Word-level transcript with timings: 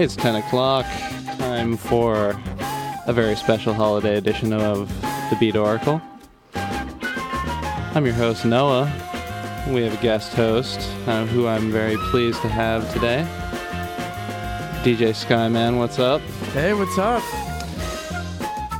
It's 0.00 0.16
10 0.16 0.36
o'clock. 0.36 0.86
Time 1.36 1.76
for 1.76 2.34
a 3.06 3.12
very 3.12 3.36
special 3.36 3.74
holiday 3.74 4.16
edition 4.16 4.50
of 4.50 4.88
the 5.28 5.36
Beat 5.38 5.56
Oracle. 5.56 6.00
I'm 6.54 8.06
your 8.06 8.14
host, 8.14 8.46
Noah. 8.46 8.90
We 9.68 9.82
have 9.82 9.92
a 9.92 10.02
guest 10.02 10.32
host 10.32 10.80
uh, 11.06 11.26
who 11.26 11.46
I'm 11.46 11.70
very 11.70 11.98
pleased 12.10 12.40
to 12.40 12.48
have 12.48 12.90
today. 12.94 13.28
DJ 14.82 15.10
Skyman, 15.10 15.76
what's 15.76 15.98
up? 15.98 16.22
Hey, 16.54 16.72
what's 16.72 16.96
up? 16.96 17.22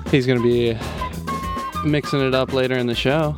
He's 0.09 0.27
going 0.27 0.39
to 0.39 0.43
be 0.43 0.75
mixing 1.87 2.23
it 2.23 2.35
up 2.35 2.55
later 2.55 2.79
in 2.79 2.87
the 2.87 2.95
show. 2.95 3.37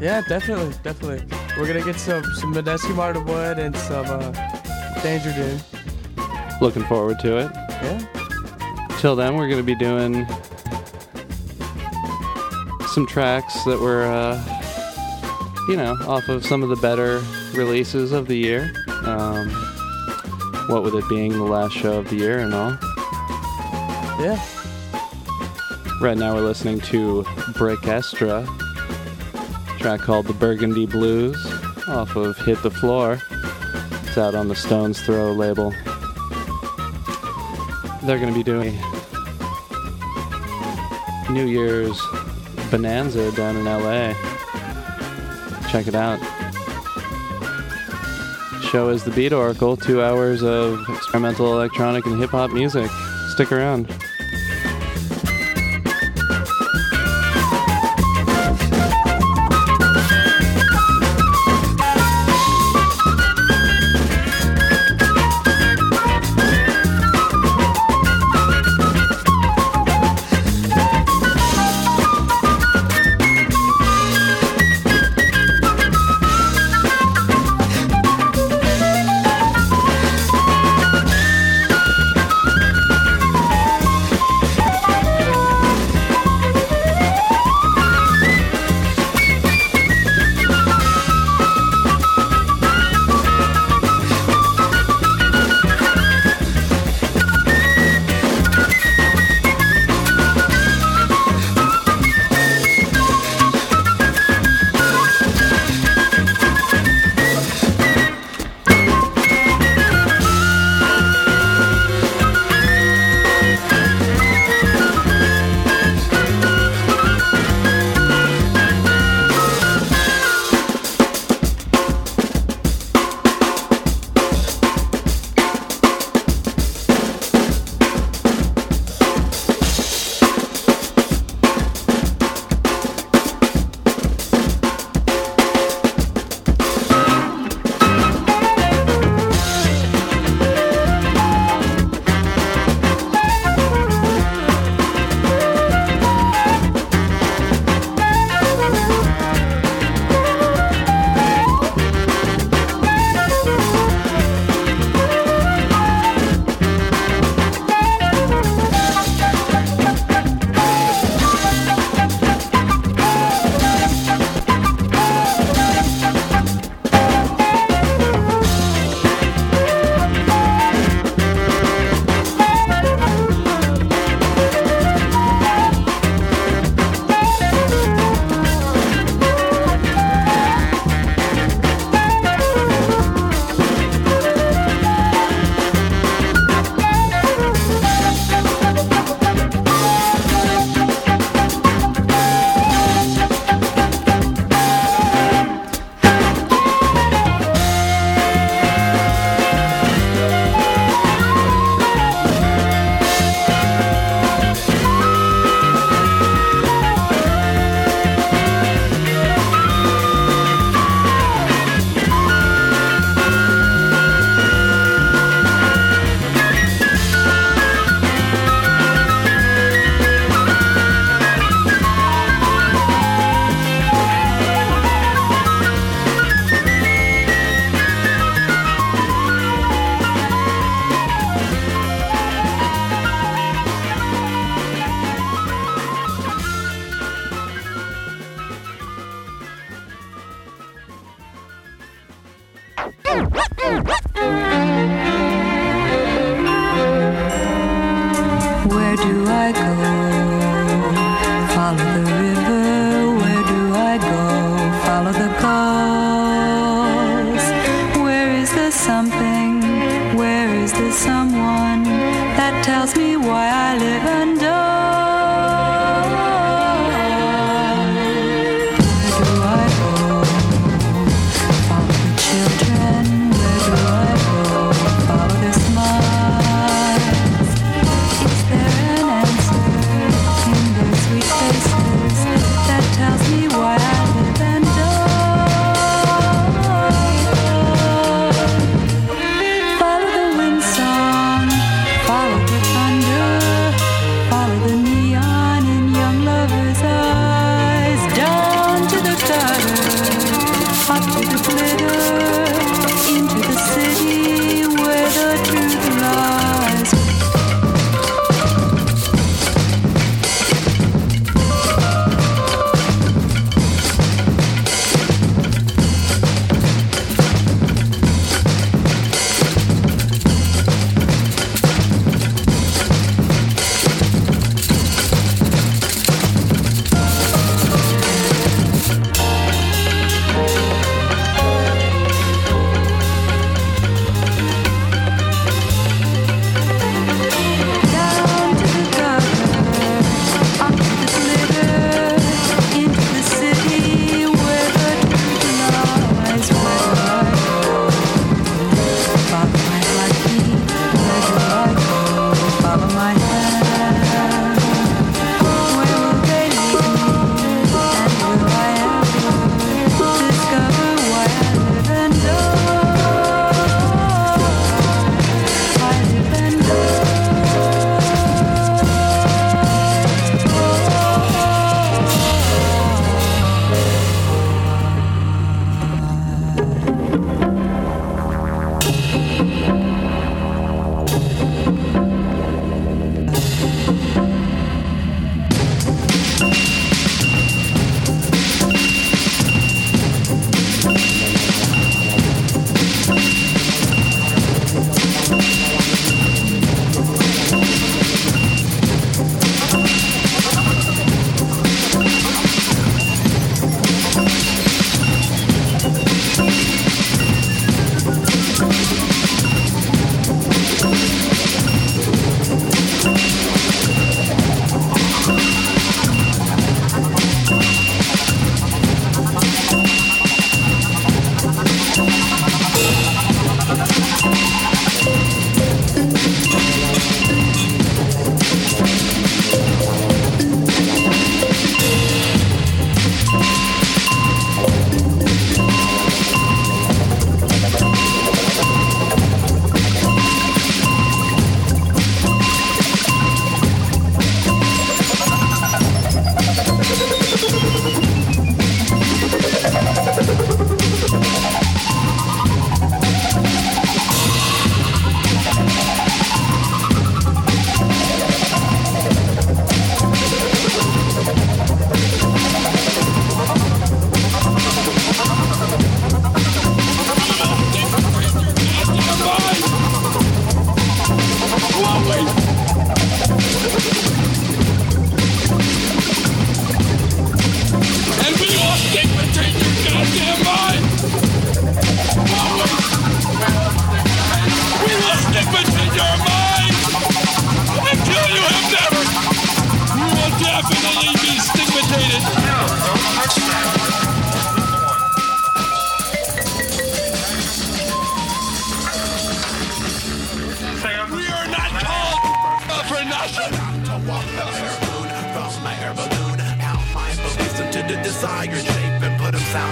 Yeah, 0.00 0.22
definitely, 0.28 0.72
definitely. 0.84 1.26
We're 1.58 1.66
gonna 1.66 1.84
get 1.84 1.98
some 1.98 2.22
some 2.34 2.54
Medeski 2.54 2.94
Martin 2.94 3.24
Wood 3.24 3.58
and 3.58 3.74
some 3.76 4.06
uh, 4.06 5.00
Danger 5.02 5.32
Doom. 5.32 5.75
Looking 6.60 6.84
forward 6.84 7.18
to 7.20 7.38
it. 7.38 7.50
Yeah, 7.54 8.96
Till 8.98 9.14
then, 9.14 9.36
we're 9.36 9.48
going 9.48 9.58
to 9.58 9.62
be 9.62 9.74
doing 9.74 10.26
some 12.88 13.06
tracks 13.06 13.62
that 13.64 13.78
were, 13.78 14.04
uh, 14.04 14.42
you 15.68 15.76
know, 15.76 15.94
off 16.08 16.28
of 16.28 16.46
some 16.46 16.62
of 16.62 16.70
the 16.70 16.76
better 16.76 17.22
releases 17.54 18.12
of 18.12 18.26
the 18.26 18.36
year. 18.36 18.72
Um, 19.04 19.50
what 20.68 20.82
with 20.82 20.94
it 20.94 21.08
being 21.08 21.32
the 21.32 21.44
last 21.44 21.74
show 21.74 21.98
of 21.98 22.08
the 22.08 22.16
year 22.16 22.38
and 22.38 22.54
all. 22.54 22.70
yeah. 24.18 24.42
Right 26.00 26.16
now, 26.16 26.34
we're 26.34 26.40
listening 26.42 26.80
to 26.80 27.24
Breakestra, 27.54 28.46
track 29.78 30.00
called 30.00 30.26
The 30.26 30.32
Burgundy 30.32 30.86
Blues, 30.86 31.36
off 31.88 32.16
of 32.16 32.36
Hit 32.38 32.62
the 32.62 32.70
Floor. 32.70 33.20
It's 34.04 34.18
out 34.18 34.34
on 34.34 34.48
the 34.48 34.56
Stones 34.56 35.00
Throw 35.02 35.32
label. 35.32 35.72
They're 38.06 38.20
going 38.20 38.32
to 38.32 38.38
be 38.38 38.44
doing 38.44 38.72
New 41.28 41.46
Year's 41.46 42.00
Bonanza 42.70 43.32
down 43.32 43.56
in 43.56 43.64
LA. 43.64 44.14
Check 45.68 45.88
it 45.88 45.96
out. 45.96 46.20
Show 48.70 48.90
is 48.90 49.02
the 49.02 49.10
Beat 49.10 49.32
Oracle, 49.32 49.76
two 49.76 50.04
hours 50.04 50.44
of 50.44 50.88
experimental 50.88 51.52
electronic 51.52 52.06
and 52.06 52.16
hip 52.20 52.30
hop 52.30 52.52
music. 52.52 52.88
Stick 53.30 53.50
around. 53.50 53.88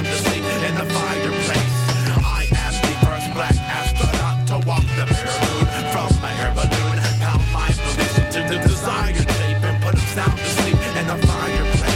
time 0.04 0.12
to 0.12 0.22
sleep 0.22 0.44
in 0.44 0.74
the 0.74 0.84
fireplace. 0.92 1.74
I 2.24 2.46
am 2.50 2.72
the 2.82 2.94
first 3.06 3.34
black 3.34 3.56
astronaut 3.56 4.46
to 4.48 4.66
walk 4.66 4.84
the 4.96 5.06
moon 5.06 5.66
from 5.92 6.08
my 6.20 6.28
hair 6.28 6.52
balloon. 6.54 6.96
Now 7.20 7.38
my 7.52 7.68
position 7.68 8.24
to 8.32 8.40
the 8.48 8.58
desired 8.68 9.16
shape 9.16 9.62
and 9.62 9.82
put 9.82 9.94
him 9.94 10.06
sound 10.14 10.38
to 10.38 10.44
sleep 10.44 10.76
in 10.96 11.06
the 11.06 11.26
fireplace. 11.26 11.94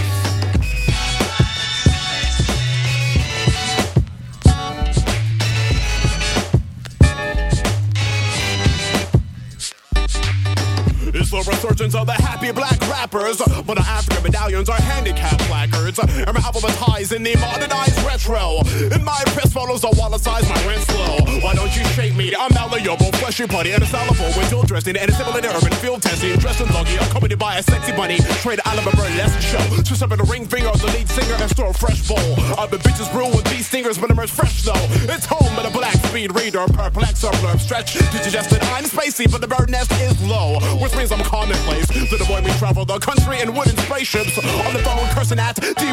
It's 11.14 11.30
the 11.30 11.38
resurgence 11.50 11.94
of 11.94 12.06
the 12.06 12.12
happy 12.12 12.52
black 12.52 12.80
rappers. 12.82 13.38
But 13.38 13.74
the 13.74 13.84
African 13.84 14.22
medallions 14.22 14.68
are 14.68 14.80
handicapped 14.80 15.40
placards. 15.40 15.98
And 15.98 16.32
my 16.32 16.40
alphabet 16.40 16.70
in 17.10 17.22
the 17.22 17.36
modernized 17.36 18.02
retro. 18.02 18.60
In 18.94 19.02
my 19.02 19.22
press 19.28 19.50
follows 19.50 19.82
a 19.82 19.90
wall 19.98 20.12
of 20.12 20.20
size, 20.20 20.46
my 20.46 20.66
rent 20.66 20.82
slow. 20.82 21.17
Why 21.48 21.54
don't 21.54 21.74
you 21.74 21.82
shake 21.96 22.14
me? 22.14 22.34
I'm 22.36 22.52
malleable, 22.52 23.10
fleshy 23.16 23.46
putty, 23.46 23.72
and 23.72 23.82
a 23.82 23.86
salivable 23.86 24.36
with 24.36 24.52
your 24.52 24.60
in 24.68 25.00
and 25.00 25.08
a 25.08 25.14
similar 25.14 25.40
to 25.40 25.48
urban 25.56 25.72
field 25.80 26.02
testing. 26.02 26.36
Dressed 26.36 26.60
in 26.60 26.68
loggy, 26.74 26.96
accompanied 26.96 27.38
by 27.38 27.56
a 27.56 27.62
sexy 27.62 27.90
bunny. 27.92 28.18
Trade 28.44 28.60
out 28.66 28.76
of 28.76 28.86
a 28.86 28.94
burlesque 28.94 29.40
show. 29.40 29.64
Twist 29.80 30.02
up 30.02 30.12
in 30.12 30.18
the 30.18 30.24
ring 30.24 30.44
finger 30.44 30.68
of 30.68 30.78
the 30.78 30.88
lead 30.88 31.08
singer 31.08 31.32
and 31.40 31.50
store 31.50 31.70
a 31.70 31.72
fresh 31.72 32.06
bowl. 32.06 32.36
Other 32.60 32.76
bitches 32.76 33.10
brew 33.10 33.28
with 33.28 33.48
these 33.48 33.66
stingers, 33.66 33.96
but 33.96 34.10
I'm 34.10 34.26
fresh 34.26 34.60
though. 34.60 34.76
It's 35.08 35.24
home 35.24 35.58
in 35.58 35.64
a 35.64 35.70
black 35.70 35.96
speed 36.12 36.36
reader, 36.36 36.66
perplex 36.68 37.24
or 37.24 37.32
blurb 37.40 37.60
stretch. 37.60 37.94
Did 37.94 38.26
you 38.26 38.30
just 38.30 38.50
that 38.50 38.62
I'm 38.76 38.84
spicy, 38.84 39.26
but 39.26 39.40
the 39.40 39.48
bird 39.48 39.70
nest 39.70 39.90
is 39.92 40.22
low, 40.28 40.60
which 40.82 40.94
means 40.96 41.12
I'm 41.12 41.24
commonplace. 41.24 41.86
To 41.88 42.16
the 42.18 42.26
boy, 42.28 42.42
we 42.44 42.52
travel 42.60 42.84
the 42.84 42.98
country 42.98 43.40
in 43.40 43.54
wooden 43.54 43.76
spaceships. 43.88 44.36
On 44.36 44.74
the 44.74 44.80
phone, 44.84 45.08
cursing 45.16 45.38
at 45.38 45.56
the 45.56 45.88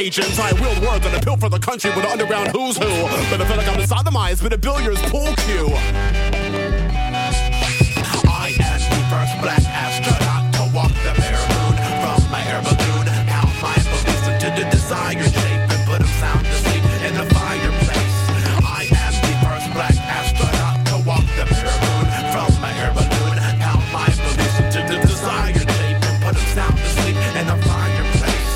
agents. 0.00 0.38
I 0.38 0.52
wield 0.60 0.78
words 0.82 1.04
and 1.06 1.14
appeal 1.14 1.36
for 1.36 1.48
the 1.48 1.58
country 1.58 1.90
with 1.90 2.02
the 2.02 2.10
underground 2.10 2.48
who's 2.48 2.76
who. 2.76 2.88
But 3.30 3.40
I 3.40 3.44
feel 3.46 3.56
like 3.56 3.68
I'm 3.68 3.78
inside 3.78 4.04
the 4.04 4.10
minds, 4.10 4.40
but 4.42 4.52
a 4.52 4.58
billion 4.58 4.89
billiards 4.90 5.10
pool 5.10 5.34
cue. 5.46 5.70
I 8.28 8.54
am 8.58 8.80
the 8.90 9.00
first 9.10 9.34
black 9.42 9.64
astronaut 9.66 10.52
to 10.54 10.62
walk 10.74 10.92
the 11.04 11.12
bare 11.18 11.38
moon 11.50 11.76
from 12.02 12.30
my 12.30 12.42
air 12.46 12.62
balloon. 12.62 13.06
Count 13.28 13.50
my 13.62 13.74
beliefs 13.74 14.26
into 14.26 14.48
the 14.56 14.68
desired 14.70 15.32
shape 15.32 15.70
and 15.70 15.82
put 15.86 16.00
'em 16.00 16.08
sound 16.18 16.46
asleep 16.46 16.84
in 17.06 17.14
the 17.14 17.26
fireplace. 17.34 18.18
I 18.66 18.88
am 18.90 19.14
the 19.26 19.34
first 19.44 19.68
black 19.74 19.96
astronaut 19.96 20.86
to 20.86 20.96
walk 21.06 21.26
the 21.38 21.44
bare 21.46 21.76
moon 21.82 22.06
from 22.32 22.50
my 22.60 22.72
air 22.82 22.92
balloon. 22.94 23.36
Count 23.60 23.84
my 23.92 24.08
beliefs 24.08 24.58
into 24.58 24.80
the 24.90 24.98
desired 25.06 25.70
shape 25.78 26.02
and 26.08 26.22
put 26.24 26.34
'em 26.36 26.46
sound 26.54 26.78
asleep 26.78 27.16
in 27.38 27.46
the 27.46 27.58
fireplace. 27.68 28.54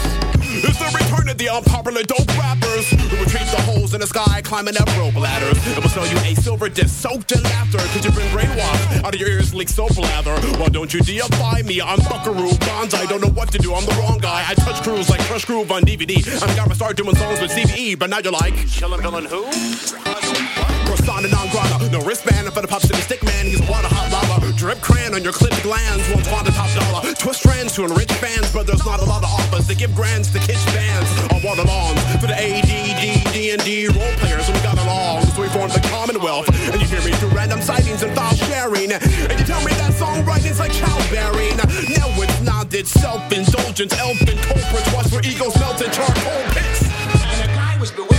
It's 0.66 0.78
the 0.78 0.90
return 0.98 1.28
of 1.28 1.36
the 1.38 1.48
unpopular 1.48 2.02
dope 2.02 2.30
rappers 2.38 2.86
who 2.90 3.16
retreat 3.22 3.48
the 3.50 3.62
holes 3.62 3.92
in 3.94 4.00
the 4.00 4.06
sky, 4.06 4.33
climbing 4.44 4.76
up 4.76 4.86
rope 4.98 5.16
ladders. 5.16 5.58
It 5.76 5.82
will 5.82 5.88
show 5.88 6.04
you 6.04 6.16
a 6.18 6.34
silver 6.36 6.68
disc 6.68 6.94
soaked 6.94 7.32
in 7.32 7.42
laughter. 7.42 7.78
Cause 7.78 8.04
you've 8.04 8.14
been 8.14 8.28
brainwashed 8.28 9.04
out 9.04 9.14
of 9.14 9.20
your 9.20 9.30
ears, 9.30 9.54
leak 9.54 9.68
soap 9.68 9.96
lather. 9.96 10.34
Why 10.58 10.68
don't 10.68 10.92
you 10.92 11.00
deify 11.00 11.62
me? 11.62 11.80
I'm 11.80 11.98
Buckaroo 12.08 12.56
Bonds. 12.58 12.94
I 12.94 13.06
don't 13.06 13.20
know 13.20 13.30
what 13.30 13.50
to 13.52 13.58
do. 13.58 13.74
I'm 13.74 13.84
the 13.84 13.94
wrong 13.94 14.18
guy. 14.18 14.44
I 14.46 14.54
touch 14.54 14.82
crews 14.82 15.08
like 15.10 15.20
Crush 15.22 15.44
Groove 15.46 15.72
on 15.72 15.82
DVD. 15.82 16.16
I'm 16.42 16.48
the 16.48 16.54
guy 16.54 16.66
to 16.66 16.74
start 16.74 16.96
doing 16.96 17.16
songs 17.16 17.40
with 17.40 17.50
CBE, 17.50 17.98
but 17.98 18.10
now 18.10 18.18
you're 18.18 18.32
like, 18.32 18.54
chillin' 18.54 19.00
villain 19.00 19.24
who? 19.24 19.44
Persona 20.86 21.28
non 21.28 21.48
grata, 21.48 21.90
no 21.90 22.00
wristband 22.00 22.52
for 22.52 22.60
the 22.60 22.68
pops 22.68 22.86
to 22.86 22.92
the 22.92 23.02
stick 23.02 23.22
man. 23.24 23.46
He's 23.46 23.60
water 23.62 23.88
hot. 23.88 24.23
Drip 24.64 24.80
crayon 24.80 25.12
on 25.12 25.22
your 25.22 25.34
clipped 25.34 25.62
glands. 25.62 26.08
Won't 26.08 26.24
want 26.32 26.46
the 26.46 26.52
top 26.52 26.72
dollar. 26.72 27.12
Twist 27.20 27.40
strands 27.40 27.74
to 27.74 27.84
enrich 27.84 28.10
fans, 28.12 28.50
but 28.50 28.66
there's 28.66 28.82
not 28.86 28.98
a 28.98 29.04
lot 29.04 29.22
of 29.22 29.28
offers. 29.28 29.66
They 29.66 29.74
give 29.74 29.94
grants 29.94 30.32
to 30.32 30.38
kids 30.38 30.64
bands 30.72 31.04
on 31.34 31.42
water 31.44 31.64
lawns. 31.64 32.00
For 32.16 32.28
the 32.28 32.32
ADD, 32.32 33.28
D&D 33.28 33.88
role 33.88 34.16
players, 34.24 34.48
we 34.48 34.56
got 34.64 34.80
along. 34.80 35.26
So 35.36 35.42
we 35.42 35.48
formed 35.48 35.72
the 35.72 35.86
Commonwealth. 35.92 36.48
And 36.72 36.80
you 36.80 36.88
hear 36.88 37.04
me 37.04 37.12
through 37.12 37.36
random 37.36 37.60
sightings 37.60 38.02
and 38.02 38.16
file 38.16 38.34
sharing. 38.48 38.90
And 38.90 39.36
you 39.36 39.44
tell 39.44 39.60
me 39.68 39.72
that 39.84 39.92
songwriting's 40.00 40.58
like 40.58 40.72
childbearing. 40.72 41.60
Now 42.00 42.08
it's 42.24 42.40
not, 42.40 42.72
it's 42.72 42.90
self-indulgence. 42.92 43.92
Elfin 43.92 44.38
culprits 44.48 44.94
watch 44.94 45.12
where 45.12 45.20
egos 45.28 45.60
melt 45.60 45.84
in 45.84 45.92
charcoal 45.92 46.40
pits. 46.56 46.88
And 46.88 47.50
a 47.50 47.52
guy 47.52 47.76
was 47.78 47.90
bewailing 47.90 48.13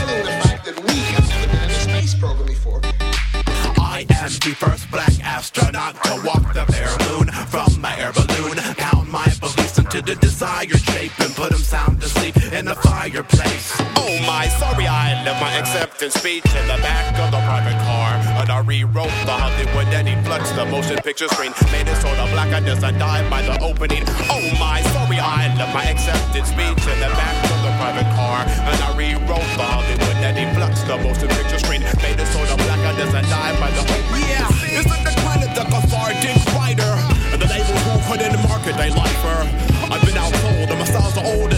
I 4.10 4.26
am 4.26 4.30
the 4.30 4.56
first 4.58 4.90
black 4.92 5.14
astronaut 5.24 5.96
to 6.04 6.22
walk 6.26 6.54
the 6.54 6.66
bare 6.72 6.96
moon 7.10 7.28
from 7.48 7.82
my 7.82 7.98
air 7.98 8.12
balloon. 8.14 8.58
Count 8.76 9.10
my 9.12 9.26
beliefs 9.40 9.78
into 9.78 10.02
the 10.02 10.16
desired 10.16 10.80
shape 10.80 11.12
and 11.20 11.36
put 11.36 11.52
'em 11.52 11.60
sound 11.60 12.04
asleep 12.04 12.36
in 12.56 12.64
the 12.64 12.76
fireplace. 12.76 13.76
Oh 14.00 14.16
my, 14.24 14.48
sorry 14.48 14.88
I 14.88 15.12
left 15.28 15.42
my 15.44 15.52
acceptance 15.60 16.14
speech 16.16 16.48
in 16.56 16.66
the 16.72 16.80
back 16.80 17.12
of 17.20 17.28
the 17.36 17.42
private 17.44 17.76
car. 17.84 18.16
And 18.40 18.48
I 18.50 18.60
rewrote 18.64 19.12
the 19.28 19.36
Hollywood 19.36 19.92
Eddie 19.92 20.16
Flux, 20.24 20.52
the 20.56 20.64
motion 20.66 20.96
picture 21.04 21.28
screen. 21.28 21.52
Made 21.76 21.88
it 21.88 22.00
sort 22.00 22.16
of 22.16 22.32
black, 22.32 22.54
I 22.56 22.64
just 22.64 22.82
I 22.84 22.92
died 22.92 23.30
by 23.30 23.42
the 23.44 23.60
opening. 23.60 24.08
Oh 24.32 24.40
my, 24.56 24.80
sorry 24.96 25.20
I 25.20 25.52
left 25.60 25.76
my 25.76 25.84
acceptance 25.84 26.48
speech 26.48 26.80
in 26.88 26.98
the 27.04 27.12
back 27.20 27.36
of 27.52 27.60
the 27.60 27.74
private 27.76 28.08
car. 28.16 28.48
And 28.48 28.80
I 28.88 28.90
rewrote 28.96 29.52
the 29.60 29.68
Hollywood 29.68 30.18
Eddie 30.24 30.48
Flux, 30.56 30.80
the 30.88 30.96
motion 31.04 31.28
picture 31.28 31.60
screen. 31.60 31.84
Made 32.00 32.16
it 32.16 32.30
sort 32.32 32.48
of 32.48 32.58
black, 32.64 32.80
I 32.88 32.96
just 32.96 33.12
I 33.12 33.22
died 33.28 33.60
by 33.60 33.68
the 33.76 33.84
opening. 33.84 34.32
Yeah, 34.32 34.48
it's 34.80 34.88
like 34.88 35.04
the 35.04 35.12
decline 35.12 35.44
of 35.44 35.52
the 35.52 35.66
cathartic 35.68 36.40
writer. 36.56 36.94
And 37.36 37.42
the 37.42 37.52
labels 37.52 37.84
who 37.84 38.00
put 38.08 38.24
in 38.24 38.32
the 38.32 38.40
market, 38.48 38.80
they 38.80 38.96
like 38.96 39.20
her. 39.28 39.44
I've 39.92 40.02
been 40.08 40.16
outsold, 40.16 40.72
and 40.72 40.80
my 40.80 40.86
styles 40.86 41.18
are 41.18 41.26
old 41.26 41.55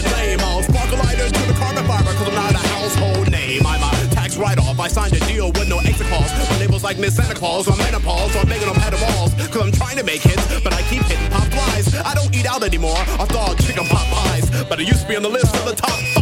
tax 4.38 4.58
write-off. 4.58 4.78
I 4.78 4.88
signed 4.88 5.14
a 5.14 5.20
deal 5.26 5.48
with 5.52 5.68
no 5.68 5.78
exit 5.78 6.06
clause. 6.06 6.50
My 6.50 6.58
labels 6.58 6.84
like 6.84 6.98
Miss 6.98 7.16
Santa 7.16 7.34
Claus 7.34 7.68
or 7.68 7.76
menopause, 7.76 8.36
I'm 8.36 8.48
making 8.48 8.66
them 8.68 8.76
head 8.76 8.94
of 8.94 9.02
walls. 9.02 9.34
Cause 9.48 9.62
I'm 9.62 9.72
trying 9.72 9.96
to 9.96 10.04
make 10.04 10.22
hits, 10.22 10.60
but 10.60 10.72
I 10.72 10.82
keep 10.82 11.02
hitting 11.02 11.30
pop 11.30 11.48
flies. 11.48 11.94
I 11.94 12.14
don't 12.14 12.34
eat 12.34 12.46
out 12.46 12.62
anymore. 12.62 12.96
I 12.96 13.26
thought 13.26 13.58
chicken 13.58 13.84
pot 13.86 14.06
pies, 14.06 14.50
but 14.68 14.80
it 14.80 14.88
used 14.88 15.02
to 15.02 15.08
be 15.08 15.16
on 15.16 15.22
the 15.22 15.28
list 15.28 15.54
of 15.54 15.64
the 15.64 15.74
top 15.74 16.17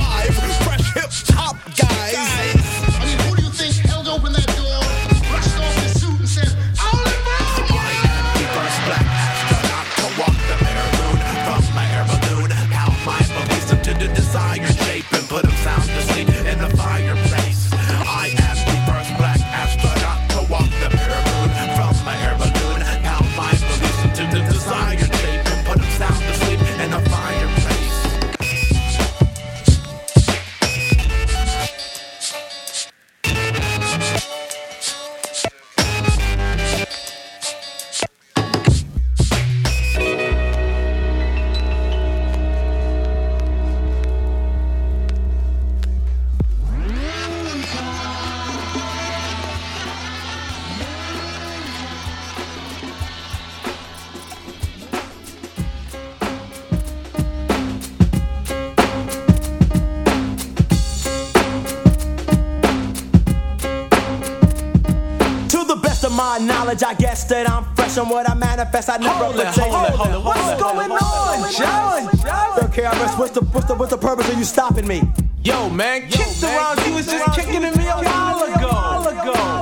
that 67.29 67.49
I'm 67.51 67.65
fresh 67.75 67.97
on 67.99 68.09
what 68.09 68.29
I 68.29 68.35
manifest. 68.35 68.89
I 68.89 68.97
never 68.99 69.15
Hold 69.15 69.37
it, 69.37 69.47
hold 69.47 69.87
it, 69.87 69.95
hold 69.95 70.15
it, 70.15 70.25
What's 70.25 70.41
hold 70.41 70.61
going 70.61 70.91
hold 70.91 71.45
on, 71.45 71.49
it. 71.49 71.57
John? 71.57 72.17
Sir 72.57 72.69
KRS, 72.69 73.19
what's 73.19 73.33
the, 73.33 73.41
what's 73.41 73.67
the, 73.67 73.75
what's 73.75 73.91
the 73.91 73.99
purpose 73.99 74.29
of 74.29 74.39
you 74.39 74.45
stopping 74.45 74.87
me? 74.87 75.03
Yo, 75.43 75.69
man, 75.71 76.03
kick 76.09 76.27
the 76.41 76.47
rounds. 76.49 76.87
You 76.87 76.95
was 76.95 77.07
just 77.07 77.39
kicking 77.39 77.65
at 77.65 77.77
me 77.77 77.85
a 77.87 77.97
while 77.97 78.43
ago. 78.43 78.69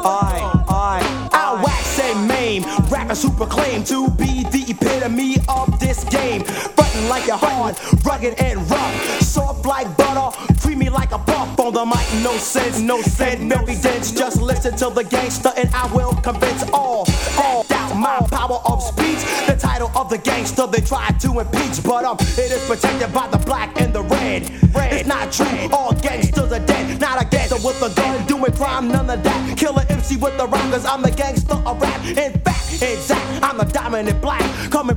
Alright, 0.05 0.43
alright. 0.69 1.05
I'll 1.33 1.63
wax 1.63 1.99
and 2.01 2.27
maim. 2.29 2.63
Rappers 2.91 3.23
who 3.23 3.31
proclaim 3.31 3.85
to 3.85 4.09
be 4.13 4.45
the 4.45 4.65
epitome 4.69 5.37
of 5.49 5.79
this 5.81 6.05
game. 6.05 6.43
Frontin' 6.45 7.09
like 7.09 7.27
you're 7.27 7.37
hard, 7.37 7.77
rugged 8.05 8.35
and 8.41 8.59
rough. 8.71 9.21
Soft 9.21 9.67
like 9.67 9.95
butter, 9.97 10.37
creamy 10.61 10.89
like 10.89 11.13
a 11.13 11.19
on 11.65 11.73
the 11.73 11.85
mic. 11.85 12.23
No 12.23 12.37
sense, 12.37 12.79
no 12.79 13.01
sense, 13.01 13.41
no 13.41 13.65
sense. 13.67 14.13
Just 14.13 14.41
listen 14.41 14.77
to 14.77 14.91
the 14.91 15.03
gangster 15.03 15.51
and 15.57 15.69
I 15.75 15.93
will 15.95 16.13
convince 16.15 16.63
all. 16.71 17.07
All 17.39 17.65
doubt 17.65 17.97
my 17.97 18.19
power 18.31 18.61
of 18.67 18.83
speech. 18.83 19.23
The 19.47 19.57
title 19.59 19.91
of 19.97 20.11
the 20.11 20.19
gangster 20.19 20.67
they 20.67 20.81
tried 20.81 21.19
to 21.21 21.41
impeach, 21.41 21.83
but 21.83 22.05
um, 22.05 22.17
it 22.21 22.53
is 22.53 22.65
protected 22.67 23.13
by 23.13 23.29
the 23.29 23.39
black 23.39 23.81
and 23.81 23.95
the 23.95 24.03
red. 24.03 24.51
It's 24.93 25.09
not 25.09 25.33
true, 25.33 25.69
all 25.73 25.93
gangsters 25.93 26.53
are 26.53 26.61
dead. 26.61 27.01
Not 27.01 27.23
a 27.23 27.27
gangster 27.27 27.57
with 27.57 27.83
a 27.83 27.95
gun 27.95 28.27
doing 28.27 28.53
crime, 28.53 28.89
none 28.89 29.09
of 29.09 29.23
that. 29.23 29.59
Killer 29.59 29.85
MC 29.89 30.17
with 30.17 30.37
the 30.37 30.47
cause 30.47 30.85
I'm 30.85 31.03
the 31.03 31.11
gangster 31.11 31.55
of 31.55 31.81
rap. 31.81 32.05
In 32.05 32.33
fact, 32.41 32.83
exact, 32.83 33.43
I'm 33.43 33.57
the 33.59 33.65
dominant 33.65 34.21
black. 34.21 34.43
Coming 34.71 34.97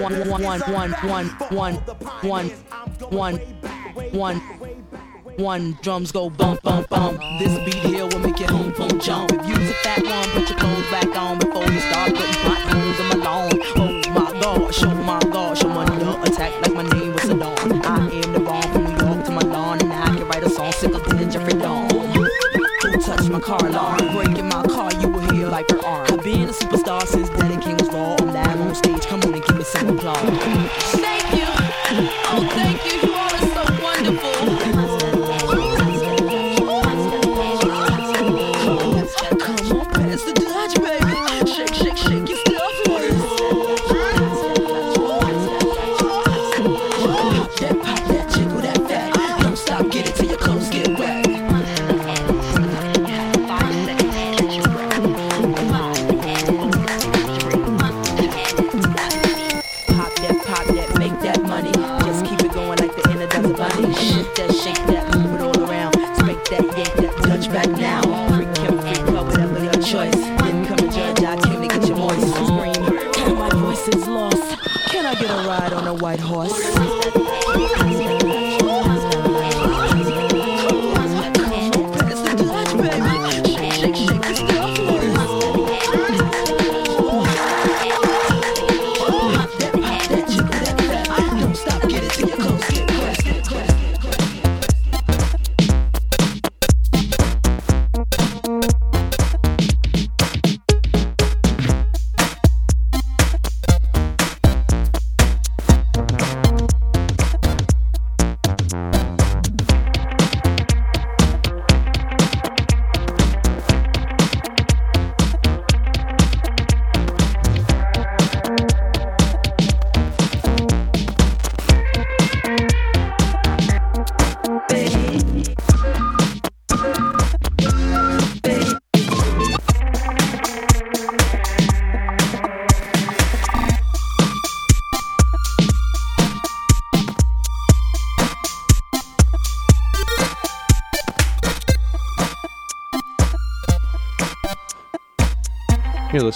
One, 0.00 0.28
one, 0.28 0.42
one, 0.42 0.60
one, 0.60 0.92
one, 0.92 1.28
one, 1.50 1.74
one, 2.22 2.48
one, 3.10 3.36
one. 4.12 4.40
One 5.38 5.78
drums 5.82 6.12
go 6.12 6.30
bump, 6.30 6.62
bump, 6.62 6.88
bump. 6.88 7.20
This 7.38 7.56
beat 7.64 7.74
here 7.74 8.06
will 8.06 8.18
make 8.20 8.38
your 8.40 8.50
home 8.50 8.72
phone 8.74 8.98
jump. 9.00 9.32
If 9.32 9.48
you's 9.48 9.70
a 9.70 9.74
fat 9.74 10.02
one, 10.02 10.28
put 10.30 10.48
your 10.48 10.58
clothes 10.58 10.90
back 10.90 11.16
on 11.16 11.38
before 11.38 11.64
you 11.64 11.80
start 11.80 12.14
putting 12.14 12.34
potholes 12.42 13.00
in 13.00 13.06
my 13.08 13.24
lawn. 13.24 13.52
Oh 13.76 14.02
my 14.10 14.40
gosh, 14.40 14.82
oh 14.82 14.94
my 14.94 15.20
gosh, 15.20 15.64
I'm 15.64 15.76
under 15.76 16.28
attack 16.28 16.52
like 16.62 16.74
my 16.74 16.82
name 16.82 17.12
was 17.12 17.22
Saddam. 17.22 17.84
I 17.84 18.10
am 18.10 18.32
the 18.32 18.40
bomb 18.40 18.62
from 18.62 18.84
New 18.84 19.06
York 19.06 19.24
to 19.26 19.30
my 19.30 19.42
lawn, 19.42 19.80
and 19.80 19.92
I 19.92 20.16
can 20.16 20.26
write 20.28 20.42
a 20.42 20.50
song 20.50 20.72
sicker 20.72 20.98
than 20.98 21.30
Jeffrey 21.30 21.58
Dawn. 21.58 21.88
Who 21.90 23.00
touched 23.00 23.30
my 23.30 23.40
car 23.40 23.64
alarm. 23.64 23.98
Breaking 24.14 24.48
my 24.48 24.62
car, 24.64 24.92
you 25.00 25.08
will 25.08 25.20
hear 25.32 25.48
like 25.48 25.70
her 25.70 25.84
arm. 25.84 26.07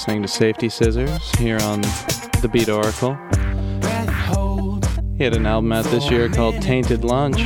Listening 0.02 0.22
to 0.22 0.26
Safety 0.26 0.68
Scissors 0.68 1.30
here 1.36 1.58
on 1.62 1.80
The 2.40 2.50
Beat 2.52 2.68
Oracle. 2.68 3.14
He 5.16 5.22
had 5.22 5.36
an 5.36 5.46
album 5.46 5.70
out 5.70 5.84
this 5.84 6.10
year 6.10 6.28
called 6.28 6.60
Tainted 6.60 7.04
Lunch. 7.04 7.36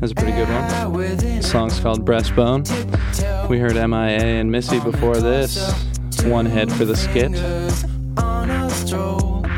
That's 0.00 0.12
a 0.12 0.14
pretty 0.14 0.32
good 0.32 0.48
one. 0.48 0.94
The 1.02 1.42
song's 1.42 1.78
called 1.78 2.06
Breastbone. 2.06 2.66
We 3.50 3.58
heard 3.58 3.74
MIA 3.74 4.40
and 4.40 4.50
Missy 4.50 4.80
before 4.80 5.18
this. 5.18 5.70
One 6.24 6.46
Head 6.46 6.72
for 6.72 6.86
the 6.86 6.96
Skit. 6.96 7.32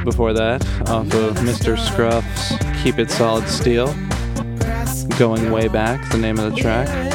Before 0.05 0.33
that, 0.33 0.67
off 0.89 1.15
of 1.15 1.37
Mr. 1.37 1.79
Scruff's 1.79 2.83
Keep 2.83 2.99
It 2.99 3.09
Solid 3.09 3.47
Steel. 3.47 3.95
Going 5.17 5.53
Way 5.53 5.69
Back, 5.69 6.11
the 6.11 6.19
name 6.19 6.41
of 6.41 6.53
the 6.53 6.61
track. 6.61 7.10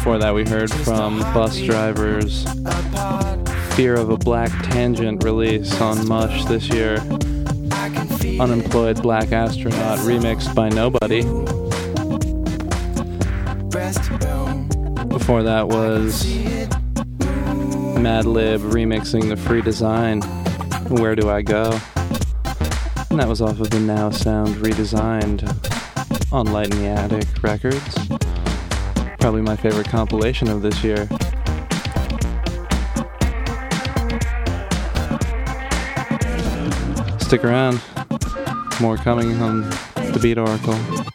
Before 0.00 0.16
that, 0.16 0.34
we 0.34 0.48
heard 0.48 0.70
from 0.70 1.20
Busdriver's 1.34 2.46
Fear 3.76 3.96
of 3.96 4.08
a 4.08 4.16
Black 4.16 4.50
Tangent 4.70 5.22
release 5.22 5.78
on 5.78 6.08
Mush 6.08 6.46
this 6.46 6.70
year. 6.70 6.96
Unemployed 8.40 9.02
Black 9.02 9.30
Astronaut 9.30 9.98
remixed 9.98 10.54
by 10.54 10.70
Nobody. 10.70 11.20
Before 15.08 15.42
that 15.42 15.68
was 15.68 16.24
Madlib 18.00 18.60
remixing 18.70 19.28
the 19.28 19.36
free 19.36 19.60
design 19.60 20.22
Where 20.88 21.14
Do 21.14 21.28
I 21.28 21.42
Go? 21.42 21.78
And 23.10 23.20
that 23.20 23.28
was 23.28 23.42
off 23.42 23.60
of 23.60 23.68
the 23.68 23.80
Now 23.80 24.08
Sound 24.08 24.54
redesigned 24.56 25.42
on 26.32 26.46
Light 26.46 26.72
in 26.72 26.78
the 26.78 26.88
Attic 26.88 27.42
Records. 27.42 28.19
Probably 29.30 29.42
my 29.42 29.54
favorite 29.54 29.88
compilation 29.88 30.48
of 30.48 30.60
this 30.60 30.82
year. 30.82 31.06
Stick 37.20 37.44
around. 37.44 37.80
More 38.80 38.96
coming 38.96 39.40
on 39.40 39.70
the 39.94 40.18
Beat 40.20 40.36
Oracle. 40.36 41.09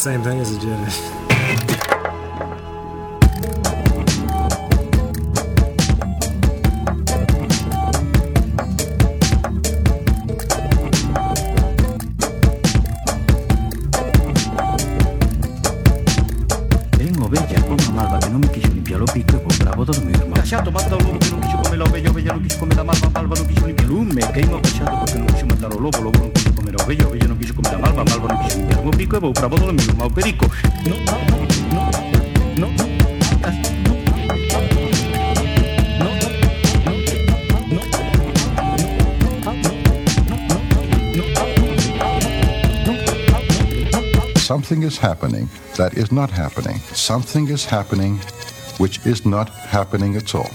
Same 0.00 0.22
thing 0.22 0.38
as 0.38 0.56
a 0.56 0.58
Jedi. 0.58 1.09
Something 44.70 44.86
is 44.86 44.98
happening 44.98 45.48
that 45.76 45.94
is 45.94 46.12
not 46.12 46.30
happening. 46.30 46.78
Something 46.94 47.48
is 47.48 47.64
happening 47.64 48.20
which 48.78 49.04
is 49.04 49.26
not 49.26 49.48
happening 49.48 50.14
at 50.14 50.32
all. 50.32 50.48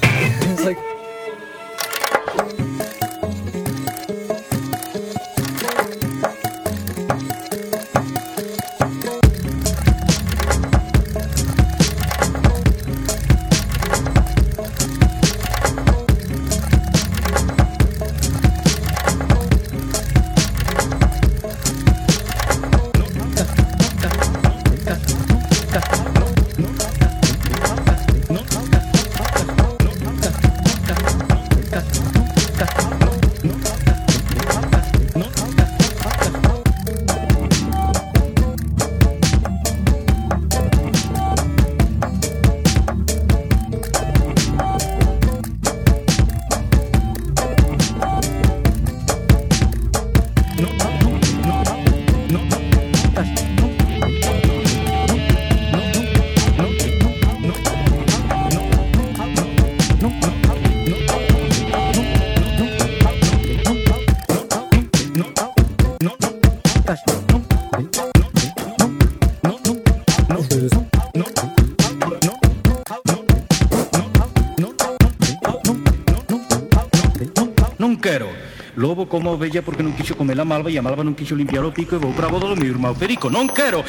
logo 79.06 79.08
como 79.08 79.30
a 79.30 79.34
ovella 79.34 79.62
porque 79.62 79.84
non 79.86 79.94
quixo 79.94 80.18
comer 80.18 80.38
a 80.41 80.46
malva 80.46 80.70
e 80.70 80.78
a 80.78 80.84
malva 80.84 81.06
non 81.06 81.13
quixo 81.13 81.38
limpiar 81.38 81.63
o 81.63 81.72
pico 81.72 81.96
e 81.96 82.02
vou 82.02 82.12
para 82.13 82.28
do 82.28 82.58
meu 82.58 82.65
irmão 82.65 82.94
Perico. 82.98 83.30
Non 83.30 83.48
quero! 83.48 83.86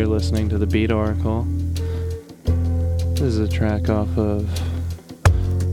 You're 0.00 0.08
listening 0.08 0.48
to 0.48 0.56
the 0.56 0.66
Beat 0.66 0.90
Oracle. 0.90 1.42
This 3.12 3.20
is 3.20 3.38
a 3.38 3.46
track 3.46 3.90
off 3.90 4.08
of 4.16 4.48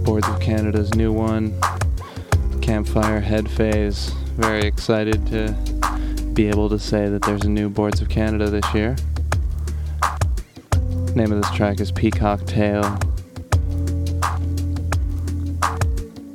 Boards 0.04 0.28
of 0.28 0.42
Canada's 0.42 0.94
new 0.96 1.13
one, 1.13 1.58
Campfire 2.62 3.22
Headphase. 3.22 4.12
Very 4.36 4.66
excited 4.66 5.26
to 5.28 5.54
be 6.34 6.50
able 6.50 6.68
to 6.68 6.78
say 6.78 7.08
that 7.08 7.22
there's 7.22 7.44
a 7.44 7.50
new 7.50 7.70
Boards 7.70 8.02
of 8.02 8.10
Canada 8.10 8.50
this 8.50 8.66
year. 8.74 8.98
Name 11.16 11.32
of 11.32 11.42
this 11.42 11.52
track 11.52 11.80
is 11.80 11.94
Peacock 11.94 12.46
Tail. 12.46 12.82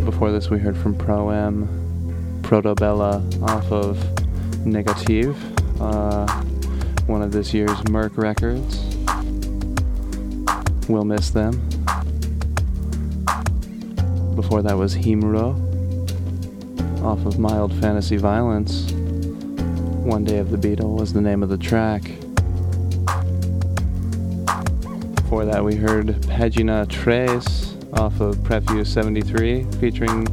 Before 0.06 0.32
this, 0.32 0.48
we 0.48 0.58
heard 0.58 0.78
from 0.78 0.94
Proem, 0.94 1.68
Protobella 2.40 3.42
off 3.42 3.70
of 3.70 3.98
Negative, 4.64 5.36
uh, 5.78 6.42
one 7.06 7.22
of 7.22 7.32
this 7.32 7.52
year's 7.52 7.78
Merck 7.82 8.16
records. 8.16 8.78
We'll 10.88 11.04
miss 11.04 11.30
them. 11.30 11.52
Before 14.36 14.62
that 14.62 14.76
was 14.76 14.94
Himuro 14.94 15.54
off 17.02 17.24
of 17.26 17.38
Mild 17.38 17.74
Fantasy 17.80 18.16
Violence. 18.16 18.92
One 18.92 20.24
Day 20.24 20.38
of 20.38 20.50
the 20.50 20.58
Beetle 20.58 20.94
was 20.94 21.12
the 21.12 21.20
name 21.20 21.42
of 21.42 21.48
the 21.48 21.58
track. 21.58 22.02
Before 25.16 25.44
that, 25.44 25.62
we 25.64 25.74
heard 25.74 26.06
Pagina 26.06 26.86
Trece 26.86 27.74
off 27.98 28.20
of 28.20 28.42
Prefuse 28.44 28.92
73 28.92 29.64
featuring. 29.80 30.26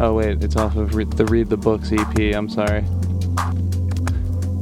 Oh, 0.00 0.14
wait, 0.14 0.42
it's 0.42 0.56
off 0.56 0.76
of 0.76 0.94
Re- 0.94 1.04
the 1.04 1.24
Read 1.26 1.48
the 1.48 1.56
Books 1.56 1.92
EP. 1.92 2.34
I'm 2.34 2.48
sorry. 2.48 2.84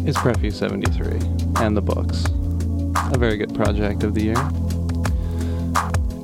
It's 0.06 0.18
Prefuse 0.18 0.58
73 0.58 1.39
and 1.56 1.76
the 1.76 1.82
books. 1.82 2.24
A 3.12 3.18
very 3.18 3.36
good 3.36 3.54
project 3.54 4.02
of 4.02 4.14
the 4.14 4.22
year. 4.22 4.34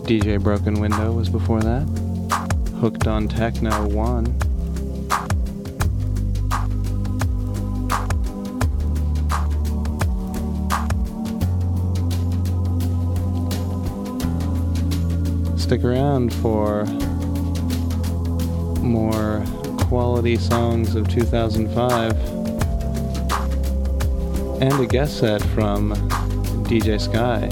DJ 0.07 0.39
Brokenwindow 0.39 1.15
was 1.15 1.29
before 1.29 1.61
that. 1.61 1.83
Hooked 2.81 3.07
on 3.07 3.29
Techno 3.29 3.89
1. 3.89 4.39
Stick 15.59 15.83
around 15.83 16.33
for 16.35 16.85
more 18.83 19.45
quality 19.89 20.37
songs 20.37 20.95
of 20.95 21.09
2005 21.09 22.36
and 24.61 24.81
a 24.81 24.87
guest 24.87 25.19
set 25.19 25.43
from 25.43 25.93
DJ 26.65 26.99
Skye 26.99 27.49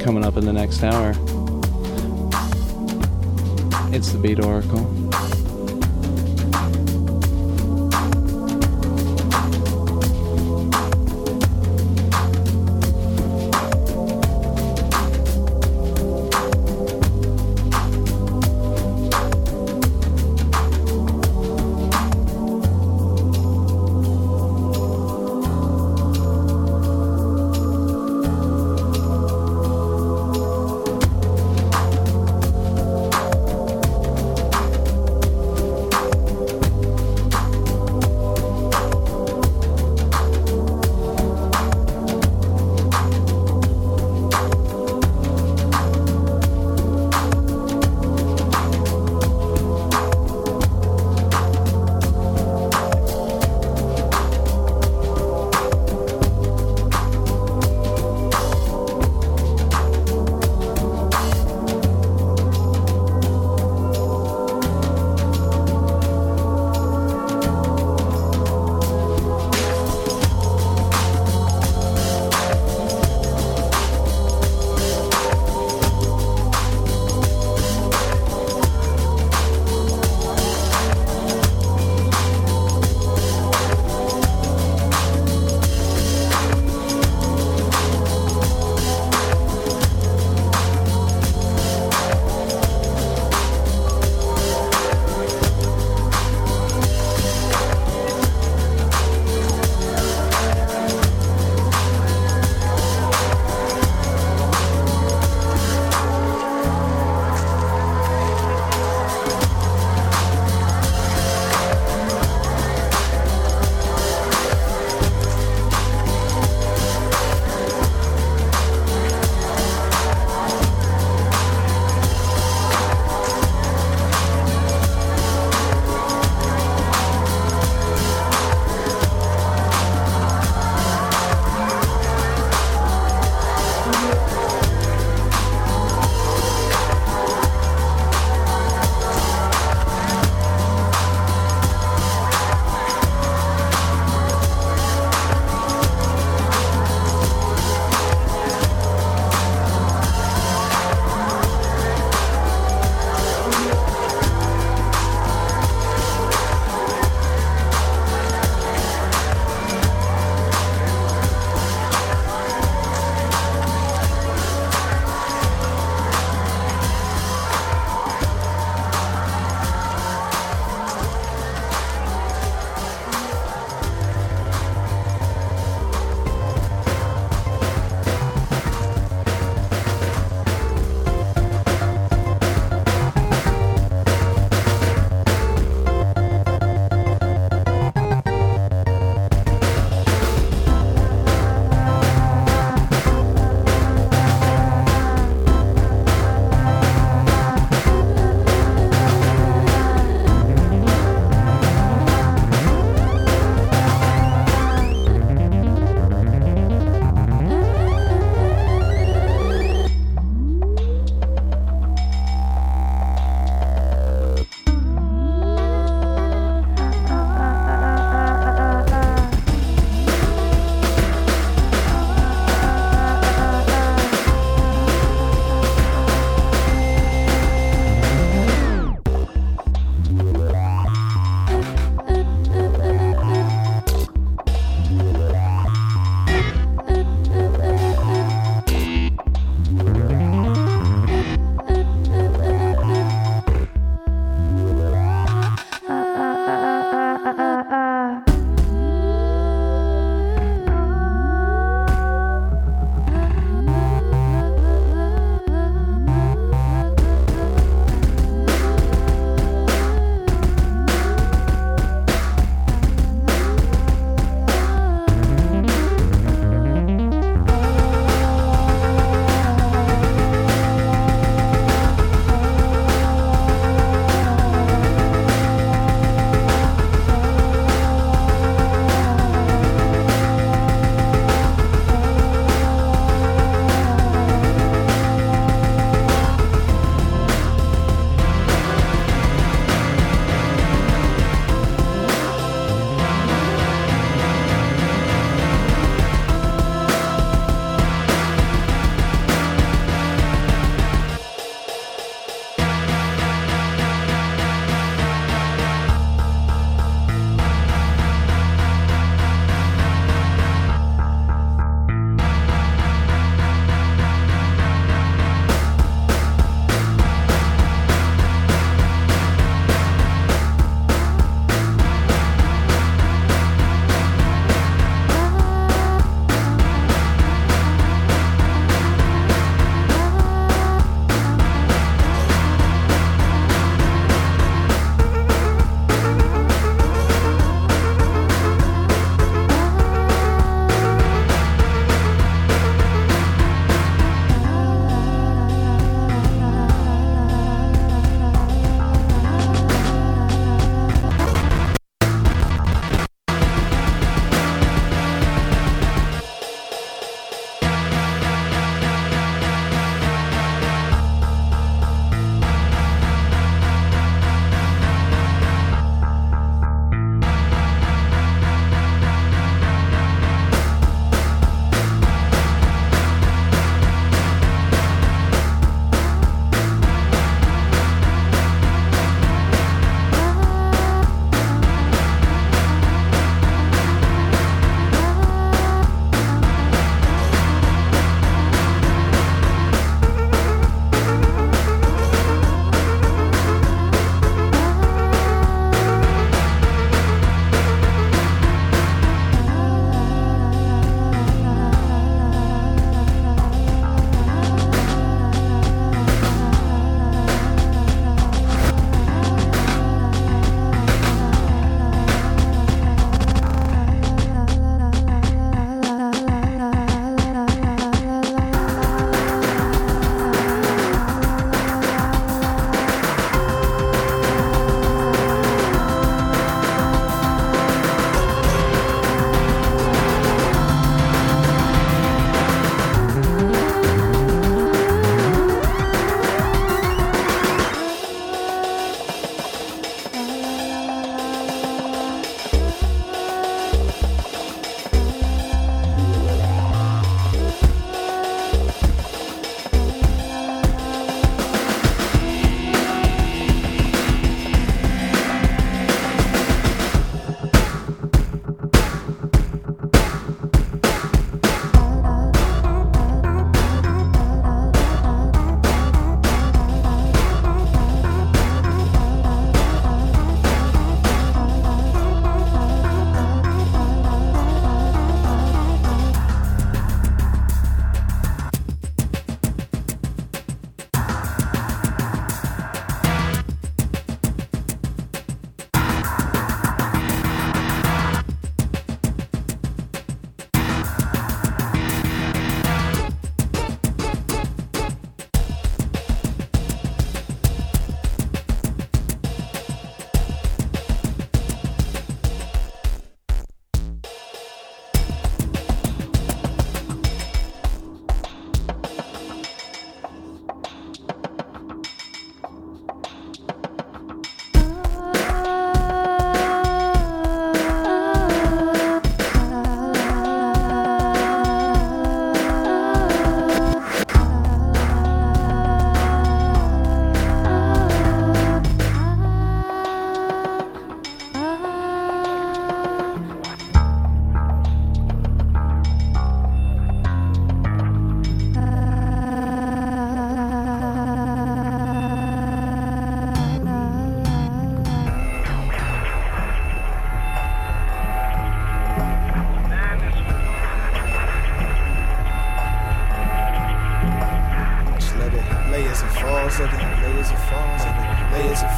coming 0.00 0.24
up 0.24 0.36
in 0.36 0.44
the 0.44 0.52
next 0.52 0.82
hour. 0.82 1.10
It's 3.94 4.12
the 4.12 4.18
Beat 4.18 4.44
Oracle. 4.44 4.97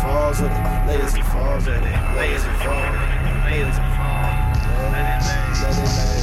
Falls, 0.02 0.40
let 0.40 0.52
it 0.52 0.86
lay 0.88 1.00
as 1.00 1.14
it 1.14 1.24
falls, 1.24 1.66
as 3.64 3.76
it 3.76 3.90
falls, 3.96 4.60
let 4.92 5.08
it 5.08 5.22
lay, 5.24 5.48
let 5.62 5.76
it 5.78 5.88
lay. 5.96 6.20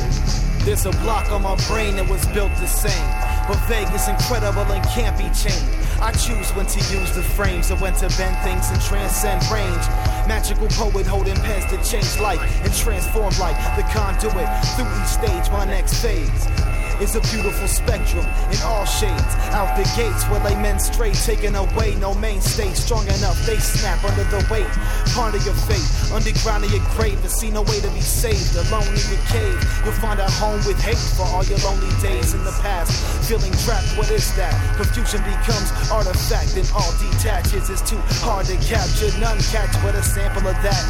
There's 0.67 0.85
a 0.85 0.91
block 0.99 1.31
on 1.31 1.43
my 1.43 1.55
brain 1.67 1.95
that 1.95 2.09
was 2.09 2.25
built 2.35 2.51
the 2.59 2.67
same. 2.67 3.07
But 3.47 3.55
vague 3.71 3.87
is 3.95 4.09
incredible 4.09 4.67
and 4.67 4.83
can't 4.89 5.17
be 5.17 5.31
chained. 5.31 5.63
I 6.01 6.11
choose 6.11 6.51
when 6.51 6.65
to 6.65 6.79
use 6.91 7.15
the 7.15 7.23
frames 7.23 7.71
and 7.71 7.79
when 7.79 7.93
to 8.03 8.11
bend 8.17 8.35
things 8.43 8.69
and 8.69 8.81
transcend 8.81 9.39
range. 9.47 9.87
Magical 10.27 10.67
poet 10.67 11.07
holding 11.07 11.37
pens 11.37 11.63
to 11.71 11.77
change 11.89 12.19
life 12.19 12.43
and 12.65 12.73
transform 12.75 13.31
life. 13.39 13.55
The 13.77 13.83
conduit 13.95 14.49
through 14.75 14.91
each 14.99 15.07
stage, 15.07 15.49
my 15.49 15.63
next 15.63 16.03
phase. 16.03 16.76
Is 16.97 17.13
a 17.13 17.21
beautiful 17.29 17.67
spectrum 17.67 18.25
in 18.49 18.57
all 18.65 18.83
shades. 18.83 19.33
Out 19.53 19.77
the 19.77 19.85
gates 19.93 20.25
where 20.33 20.41
lay 20.41 20.55
men 20.57 20.79
straight, 20.79 21.13
taken 21.13 21.53
away, 21.53 21.93
no 22.01 22.15
mainstay. 22.15 22.73
Strong 22.73 23.05
enough, 23.21 23.37
they 23.45 23.57
snap 23.57 24.03
under 24.03 24.25
the 24.33 24.41
weight. 24.49 24.65
Part 25.13 25.37
of 25.37 25.45
your 25.45 25.53
fate, 25.69 25.85
underground 26.09 26.65
of 26.65 26.73
your 26.73 26.81
grave, 26.97 27.21
and 27.21 27.29
see 27.29 27.51
no 27.51 27.61
way 27.61 27.77
to 27.85 27.89
be 27.93 28.01
saved. 28.01 28.49
Alone 28.57 28.89
in 28.89 29.05
your 29.13 29.21
cave, 29.29 29.61
you'll 29.85 29.93
find 30.01 30.19
a 30.19 30.25
home 30.41 30.57
with 30.65 30.81
hate 30.81 30.97
for 31.13 31.21
all 31.29 31.45
your 31.45 31.61
lonely 31.61 31.93
days 32.01 32.33
in 32.33 32.41
the 32.41 32.55
past. 32.65 32.89
Feeling 33.29 33.53
trapped, 33.61 33.93
what 33.93 34.09
is 34.09 34.33
that? 34.33 34.57
Confusion 34.81 35.21
becomes 35.21 35.69
artifact, 35.93 36.57
and 36.57 36.65
all 36.73 36.89
detaches. 36.97 37.69
It's 37.69 37.85
too 37.85 38.01
hard 38.25 38.49
to 38.49 38.57
capture, 38.65 39.13
none 39.21 39.37
catch 39.53 39.69
but 39.85 39.93
a 39.93 40.01
sample 40.01 40.49
of 40.49 40.57
that. 40.65 40.81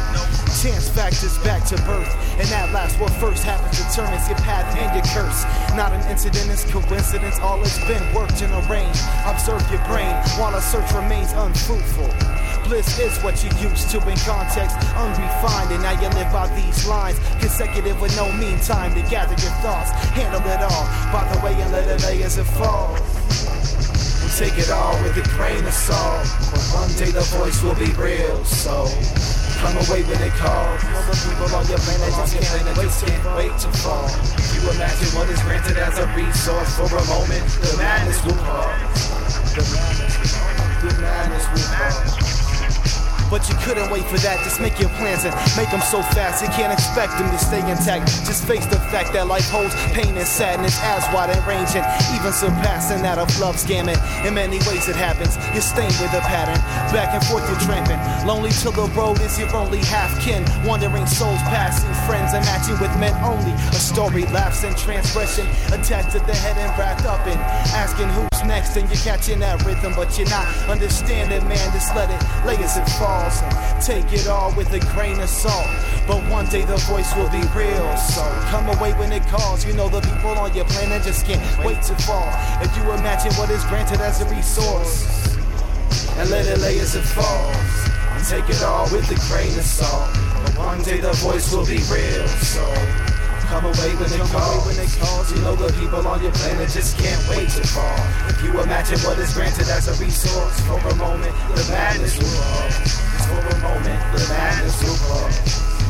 Chance 0.56 0.88
factors 0.88 1.36
back 1.44 1.68
to 1.68 1.76
birth, 1.84 2.08
and 2.40 2.48
at 2.56 2.72
last, 2.72 2.96
what 2.96 3.12
first 3.20 3.44
happens 3.44 3.76
determines 3.76 4.24
your 4.24 4.40
path 4.40 4.64
and 4.72 4.88
your 4.96 5.04
curse. 5.12 5.44
Not 5.76 5.97
an 5.98 6.10
incident, 6.10 6.50
it's 6.50 6.64
coincidence. 6.70 7.38
All 7.40 7.60
it's 7.62 7.78
been 7.86 8.02
worked 8.14 8.42
in 8.42 8.50
and 8.50 8.70
arranged. 8.70 9.00
Observe 9.26 9.62
your 9.70 9.82
brain 9.86 10.14
while 10.38 10.54
a 10.54 10.60
search 10.60 10.90
remains 10.92 11.32
unfruitful. 11.32 12.10
Bliss 12.64 12.98
is 12.98 13.16
what 13.22 13.42
you 13.42 13.50
used 13.58 13.90
to 13.90 13.96
in 14.08 14.18
context, 14.18 14.76
unrefined, 14.96 15.72
and 15.72 15.82
now 15.82 15.98
you 16.00 16.08
live 16.10 16.30
by 16.32 16.46
these 16.54 16.86
lines, 16.86 17.18
consecutive 17.40 18.00
with 18.00 18.14
no 18.16 18.30
mean 18.32 18.58
time 18.60 18.94
to 18.94 19.02
gather 19.10 19.34
your 19.40 19.54
thoughts. 19.64 19.90
Handle 20.12 20.40
it 20.40 20.60
all 20.60 20.84
by 21.12 21.24
the 21.32 21.40
way 21.44 21.54
and 21.60 21.72
let 21.72 21.88
it 21.88 22.02
lay 22.02 22.22
as 22.22 22.36
it 22.38 22.44
falls. 22.44 23.00
We 24.22 24.46
take 24.46 24.58
it 24.58 24.70
all 24.70 24.92
with 25.02 25.16
a 25.16 25.26
grain 25.36 25.64
of 25.64 25.72
salt, 25.72 26.26
but 26.50 26.60
one 26.74 26.92
day 26.98 27.10
the 27.10 27.24
voice 27.38 27.62
will 27.62 27.76
be 27.76 27.92
real. 27.92 28.44
So 28.44 28.86
come 29.58 29.76
away 29.88 30.02
when 30.06 30.20
it 30.22 30.32
calls. 30.38 30.82
All 30.94 31.02
the 31.02 31.16
people 31.26 31.50
on 31.50 31.66
your 31.66 31.78
planet 31.82 32.14
just 32.14 32.34
can't 32.38 32.78
wait, 32.78 32.90
can't 33.02 33.36
wait 33.36 33.54
to 33.58 33.68
fall. 33.82 34.08
You 34.54 34.62
imagine 34.70 35.10
what 35.18 35.28
is 35.30 35.42
granted 35.42 35.76
as 35.76 35.98
a 35.98 36.06
resource 36.14 36.78
for 36.78 36.86
a 36.86 37.04
moment. 37.10 37.44
The 37.62 37.76
madness 37.78 38.24
will 38.24 38.38
pause. 38.38 39.10
The 39.54 39.64
madness, 39.74 40.14
the 40.82 41.00
madness 41.02 41.44
will 41.50 41.68
pause. 41.74 42.27
But 43.30 43.44
you 43.48 43.54
couldn't 43.60 43.90
wait 43.92 44.04
for 44.08 44.16
that. 44.24 44.40
Just 44.40 44.60
make 44.60 44.80
your 44.80 44.88
plans 44.96 45.28
and 45.28 45.36
make 45.52 45.68
them 45.68 45.84
so 45.84 46.00
fast. 46.16 46.40
You 46.40 46.48
can't 46.56 46.72
expect 46.72 47.12
them 47.20 47.28
to 47.28 47.36
stay 47.36 47.60
intact. 47.60 48.08
Just 48.24 48.48
face 48.48 48.64
the 48.66 48.80
fact 48.88 49.12
that 49.12 49.28
life 49.28 49.44
holds 49.52 49.76
pain 49.92 50.16
and 50.16 50.26
sadness 50.26 50.80
as 50.80 51.04
wide 51.12 51.28
and 51.28 51.42
ranging, 51.44 51.84
even 52.16 52.32
surpassing 52.32 53.04
that 53.04 53.20
of 53.20 53.28
love's 53.36 53.68
gamut. 53.68 54.00
In 54.24 54.32
many 54.32 54.56
ways 54.64 54.88
it 54.88 54.96
happens. 54.96 55.36
You're 55.52 55.64
stained 55.64 55.92
with 56.00 56.12
a 56.16 56.24
pattern. 56.24 56.56
Back 56.88 57.12
and 57.12 57.22
forth 57.28 57.44
you're 57.52 57.60
tramping. 57.68 58.00
Lonely 58.24 58.50
till 58.50 58.72
the 58.72 58.88
road 58.96 59.20
is 59.20 59.36
your 59.36 59.52
only 59.52 59.84
half 59.84 60.08
kin. 60.24 60.40
Wandering 60.64 61.06
souls 61.06 61.40
passing 61.52 61.92
friends 62.08 62.32
and 62.32 62.40
matching 62.48 62.80
with 62.80 62.92
men 62.96 63.12
only. 63.20 63.52
A 63.76 63.80
story 63.80 64.24
lapse 64.32 64.64
in 64.64 64.72
transgression. 64.74 65.44
Attached 65.68 66.16
at 66.16 66.24
the 66.24 66.34
head 66.34 66.56
and 66.56 66.72
wrapped 66.80 67.04
up 67.04 67.20
in 67.28 67.36
asking 67.76 68.08
who's 68.16 68.40
next. 68.48 68.76
And 68.80 68.88
you're 68.88 69.04
catching 69.04 69.40
that 69.44 69.60
rhythm, 69.68 69.92
but 69.92 70.16
you're 70.16 70.32
not 70.32 70.48
understanding, 70.64 71.44
man. 71.44 71.66
Just 71.76 71.92
let 71.92 72.08
it 72.08 72.20
lay 72.48 72.56
as 72.64 72.80
it 72.80 72.88
falls 72.96 73.17
and 73.18 73.82
take 73.82 74.12
it 74.12 74.28
all 74.28 74.54
with 74.54 74.72
a 74.72 74.80
grain 74.94 75.20
of 75.20 75.28
salt. 75.28 75.66
But 76.06 76.22
one 76.30 76.46
day 76.46 76.64
the 76.64 76.76
voice 76.88 77.14
will 77.16 77.28
be 77.30 77.42
real, 77.56 77.96
so 77.96 78.22
come 78.48 78.68
away 78.68 78.92
when 78.94 79.12
it 79.12 79.26
calls. 79.26 79.66
You 79.66 79.74
know 79.74 79.88
the 79.88 80.00
people 80.00 80.30
on 80.30 80.54
your 80.54 80.64
planet 80.66 81.02
just 81.02 81.26
can't 81.26 81.42
wait 81.64 81.82
to 81.82 81.94
fall. 82.06 82.28
If 82.62 82.74
you 82.76 82.82
imagine 82.92 83.32
what 83.34 83.50
is 83.50 83.64
granted 83.64 84.00
as 84.00 84.20
a 84.20 84.26
resource, 84.26 85.36
and 86.18 86.30
let 86.30 86.46
it 86.46 86.58
lay 86.58 86.78
as 86.78 86.94
it 86.94 87.02
falls, 87.02 87.90
and 88.14 88.24
take 88.24 88.48
it 88.48 88.62
all 88.62 88.84
with 88.90 89.10
a 89.10 89.18
grain 89.28 89.56
of 89.58 89.64
salt. 89.64 90.10
But 90.44 90.58
one 90.58 90.82
day 90.82 91.00
the 91.00 91.12
voice 91.14 91.52
will 91.52 91.66
be 91.66 91.78
real, 91.90 92.26
so. 92.28 93.07
Come 93.48 93.64
away 93.64 93.96
when 93.96 94.12
it 94.12 94.20
call, 94.28 94.60
When 94.68 94.76
it 94.76 94.92
calls, 95.00 95.32
you 95.32 95.40
know 95.40 95.56
the 95.56 95.72
people 95.80 96.06
on 96.06 96.20
your 96.22 96.32
planet 96.32 96.68
just 96.68 96.98
can't 96.98 97.16
wait 97.30 97.48
to 97.48 97.66
fall. 97.66 97.96
If 98.28 98.44
you 98.44 98.52
imagine 98.60 99.00
what 99.00 99.18
is 99.18 99.32
granted 99.32 99.68
as 99.72 99.88
a 99.88 99.96
resource, 100.04 100.60
for 100.68 100.76
a 100.76 100.94
moment 100.96 101.34
the 101.56 101.64
madness 101.72 102.18
will 102.18 102.28
pause. 102.28 102.92
For 103.24 103.40
a 103.40 103.58
moment 103.64 104.00
the 104.12 104.28
madness 104.28 104.76
will 104.84 105.00
pause. 105.08 105.87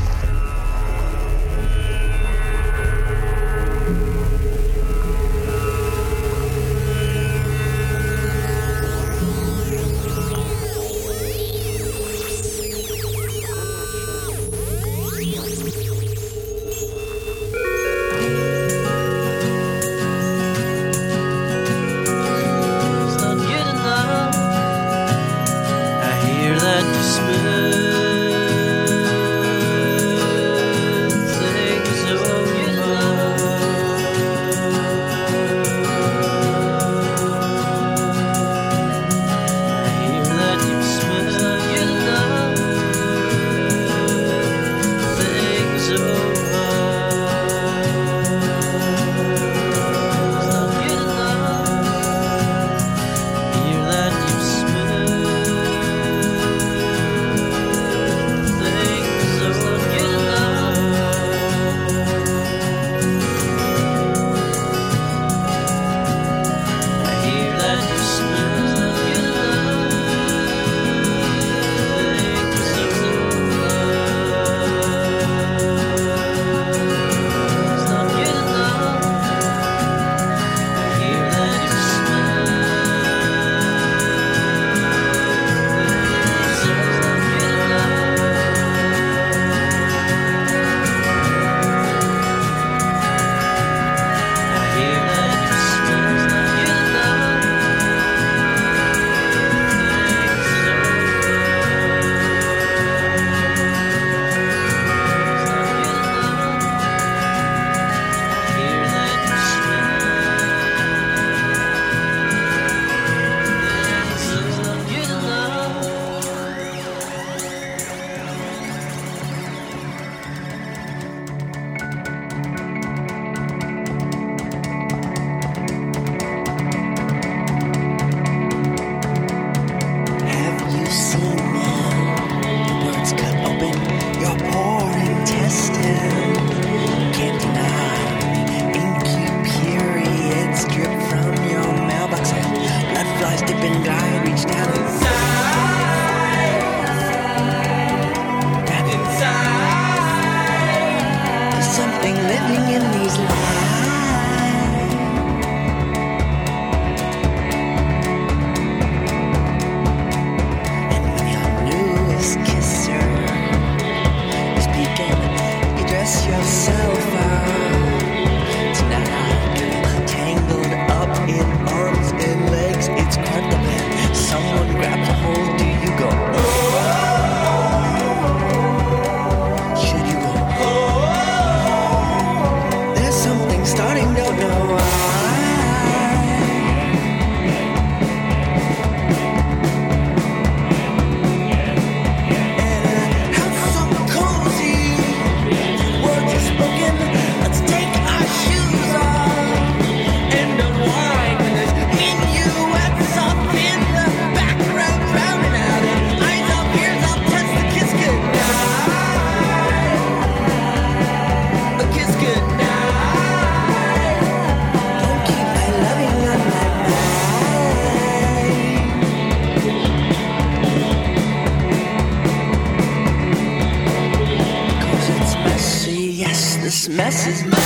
This 227.09 227.58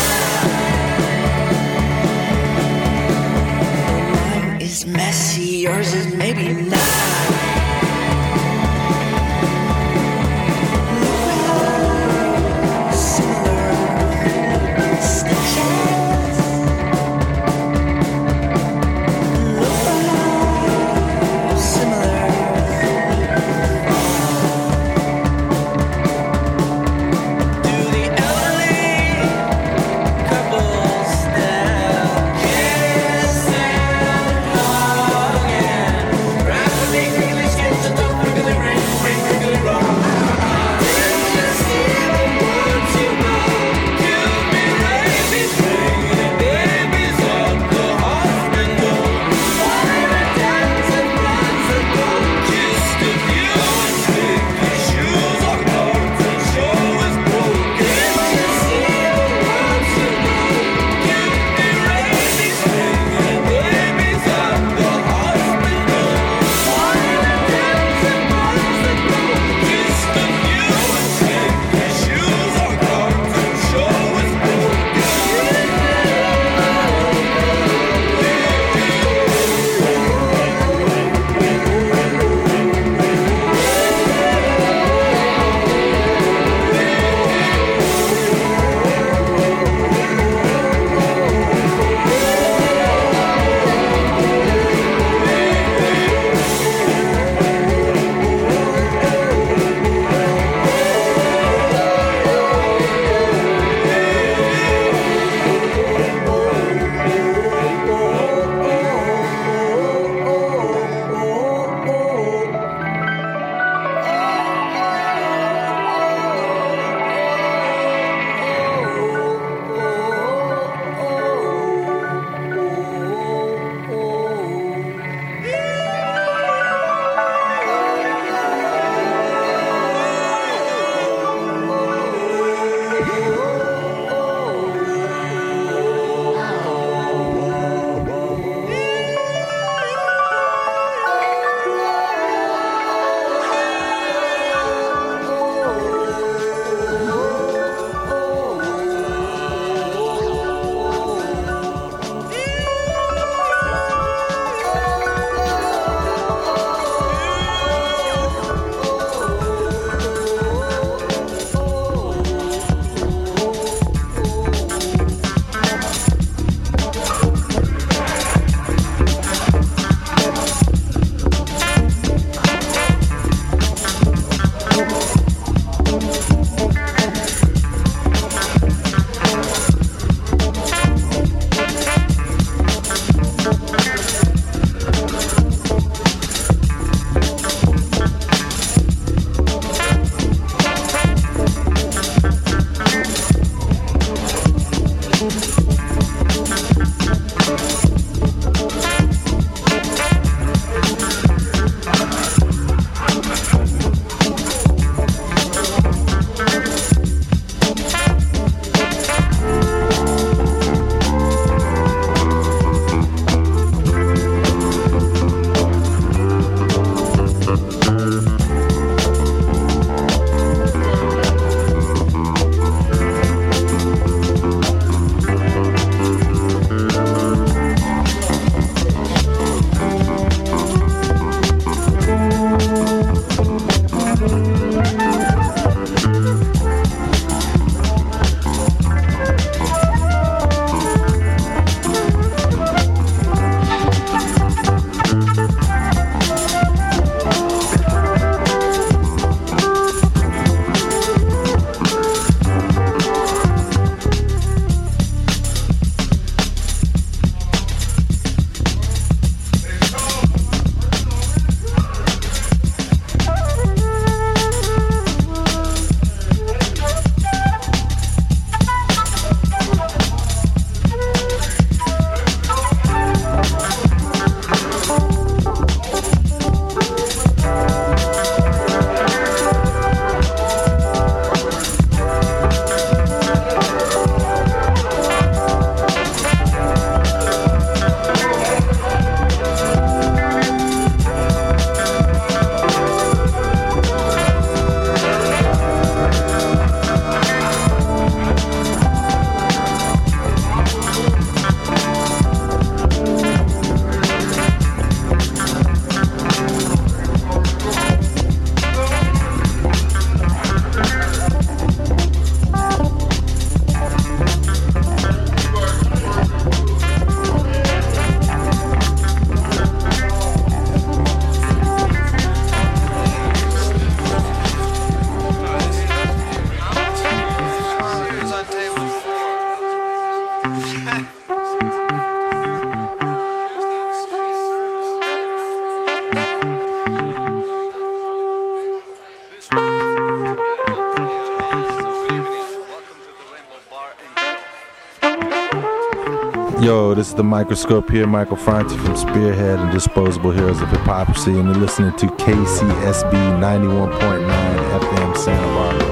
this 347.03 347.09
is 347.09 347.15
the 347.17 347.25
microscope 347.25 347.91
here, 347.91 348.07
Michael 348.07 348.37
Franti 348.37 348.77
from 348.77 348.95
Spearhead 348.95 349.59
and 349.59 349.73
Disposable 349.73 350.31
Heroes 350.31 350.63
of 350.63 350.69
Hiphoprisy, 350.69 351.37
and 351.37 351.49
you're 351.49 351.57
listening 351.59 351.91
to 351.97 352.07
KCSB 352.07 353.41
91.9 353.41 354.81
FM 354.81 355.17
Santa 355.17 355.47
Barbara. 355.49 355.92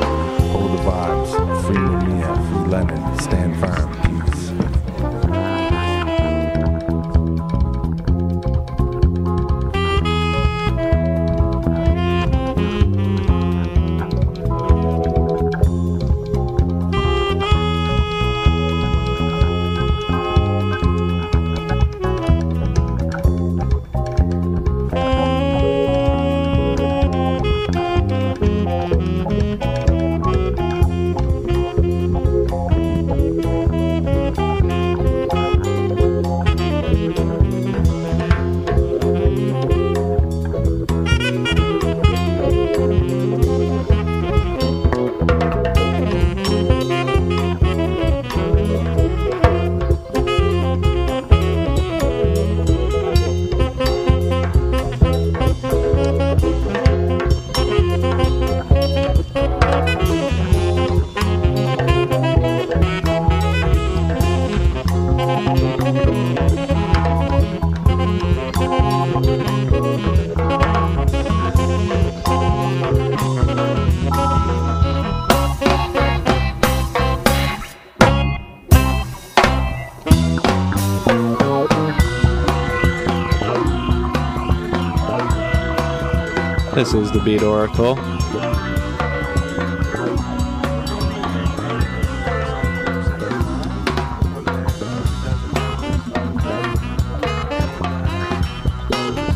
This 86.91 87.03
is 87.03 87.13
the 87.13 87.21
Beat 87.21 87.43
Oracle. 87.43 87.95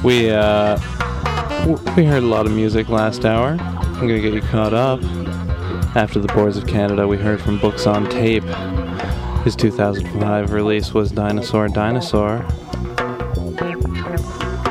We 0.02 0.30
uh, 0.30 0.80
we 1.96 2.04
heard 2.04 2.24
a 2.24 2.26
lot 2.26 2.46
of 2.46 2.50
music 2.50 2.88
last 2.88 3.24
hour. 3.24 3.50
I'm 3.60 4.00
gonna 4.00 4.18
get 4.18 4.34
you 4.34 4.40
caught 4.40 4.74
up. 4.74 5.00
After 5.94 6.18
the 6.18 6.32
Boards 6.34 6.56
of 6.56 6.66
Canada, 6.66 7.06
we 7.06 7.18
heard 7.18 7.40
from 7.40 7.60
Books 7.60 7.86
on 7.86 8.10
Tape. 8.10 8.42
His 9.44 9.54
2005 9.54 10.52
release 10.52 10.92
was 10.92 11.12
Dinosaur 11.12 11.68
Dinosaur, 11.68 12.44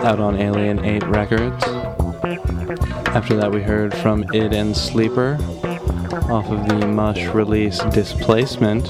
out 0.03 0.19
on 0.19 0.35
Alien 0.35 0.83
8 0.83 1.03
Records. 1.03 1.72
After 3.13 3.35
that, 3.35 3.51
we 3.51 3.61
heard 3.61 3.93
from 3.93 4.25
Id 4.33 4.53
and 4.53 4.75
Sleeper 4.75 5.37
off 6.31 6.49
of 6.49 6.67
the 6.67 6.87
Mush 6.87 7.23
release 7.27 7.77
Displacement. 7.91 8.89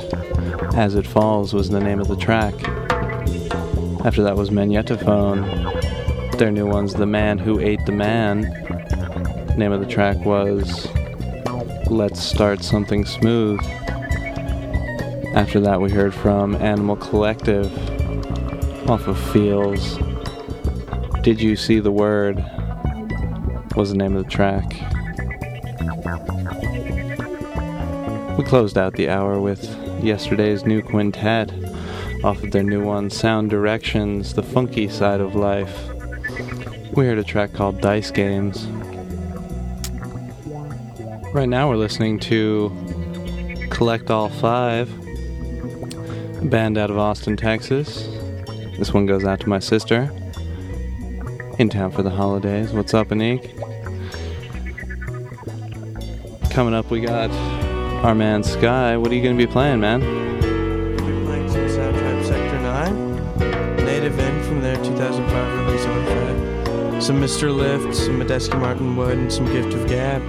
As 0.76 0.96
It 0.96 1.06
Falls 1.06 1.54
was 1.54 1.70
the 1.70 1.82
name 1.82 2.00
of 2.00 2.08
the 2.08 2.16
track. 2.16 2.54
After 4.06 4.24
that 4.24 4.38
was 4.38 4.50
Magnetophone. 4.50 6.38
Their 6.38 6.52
new 6.52 6.66
one's 6.66 6.94
The 6.94 7.06
Man 7.06 7.38
Who 7.38 7.60
Ate 7.60 7.86
the 7.86 7.92
Man. 7.92 8.44
Name 9.58 9.74
of 9.74 9.82
the 9.82 9.86
track 9.86 10.18
was 10.26 10.88
Let's 11.88 12.24
Start 12.24 12.64
Something 12.64 13.04
Smooth. 13.06 13.60
After 15.36 15.60
that, 15.60 15.82
we 15.82 15.92
heard 15.92 16.14
from 16.14 16.56
Animal 16.56 16.96
Collective 16.96 17.70
off 18.90 19.06
of 19.06 19.20
Feels. 19.34 19.98
Did 21.24 21.42
You 21.42 21.58
See 21.58 21.82
the 21.82 21.92
Word? 21.92 22.44
Was 23.76 23.90
the 23.90 23.98
name 23.98 24.16
of 24.16 24.24
the 24.24 24.30
track. 24.30 24.64
We 28.38 28.44
closed 28.44 28.78
out 28.78 28.94
the 28.94 29.10
hour 29.10 29.40
with 29.40 29.64
yesterday's 30.04 30.66
new 30.66 30.82
quintet 30.82 31.52
off 32.24 32.42
of 32.44 32.52
their 32.52 32.64
new 32.64 32.84
one, 32.84 33.10
Sound 33.10 33.50
Directions, 33.50 34.34
The 34.34 34.44
Funky 34.44 34.88
Side 34.88 35.22
of 35.22 35.36
Life. 35.36 35.90
We 36.94 37.06
heard 37.06 37.18
a 37.18 37.24
track 37.24 37.54
called 37.54 37.82
Dice 37.82 38.12
Games. 38.12 38.66
Right 41.34 41.50
now 41.50 41.68
we're 41.70 41.78
listening 41.78 42.20
to 42.22 42.72
Collect 43.72 44.12
All 44.12 44.30
Five, 44.30 44.92
a 46.42 46.46
band 46.46 46.78
out 46.78 46.92
of 46.92 46.98
Austin, 46.98 47.36
Texas. 47.36 48.08
This 48.78 48.94
one 48.94 49.06
goes 49.06 49.24
out 49.26 49.40
to 49.42 49.50
my 49.50 49.60
sister. 49.60 50.12
In 51.60 51.70
town 51.70 51.92
for 51.92 52.02
the 52.02 52.10
holidays. 52.10 52.72
What's 52.72 52.94
up, 52.94 53.10
Anik? 53.10 53.63
Coming 56.54 56.76
up, 56.76 56.92
we 56.92 57.02
got 57.02 57.32
our 58.06 58.14
man 58.14 58.44
Skye. 58.44 58.96
What 58.96 59.12
are 59.12 59.16
you 59.16 59.24
going 59.24 59.36
to 59.36 59.44
be 59.44 59.52
playing, 59.52 59.80
man? 59.80 60.02
We're 60.02 61.26
playing 61.26 61.50
some 61.50 61.68
Sound 61.68 61.98
Tribe 61.98 62.24
Sector 62.24 62.60
9. 62.60 63.76
Native 63.78 64.20
In 64.20 64.44
from 64.44 64.62
their 64.62 64.76
2005 64.76 65.66
release 65.66 65.84
Artifact. 65.88 67.02
Some 67.02 67.20
Mr. 67.20 67.52
Lif, 67.56 67.96
some 67.96 68.20
Medeski 68.20 68.60
Martin 68.60 68.96
Wood, 68.96 69.18
and 69.18 69.34
some 69.34 69.48
Gift 69.48 69.74
of 69.74 69.88
Gab. 69.88 70.22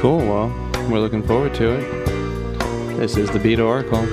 Cool, 0.00 0.18
well, 0.18 0.48
we're 0.90 0.98
looking 0.98 1.22
forward 1.22 1.54
to 1.54 1.74
it. 1.74 2.96
This 2.96 3.16
is 3.16 3.30
the 3.30 3.38
Beat 3.38 3.60
Oracle. 3.60 4.04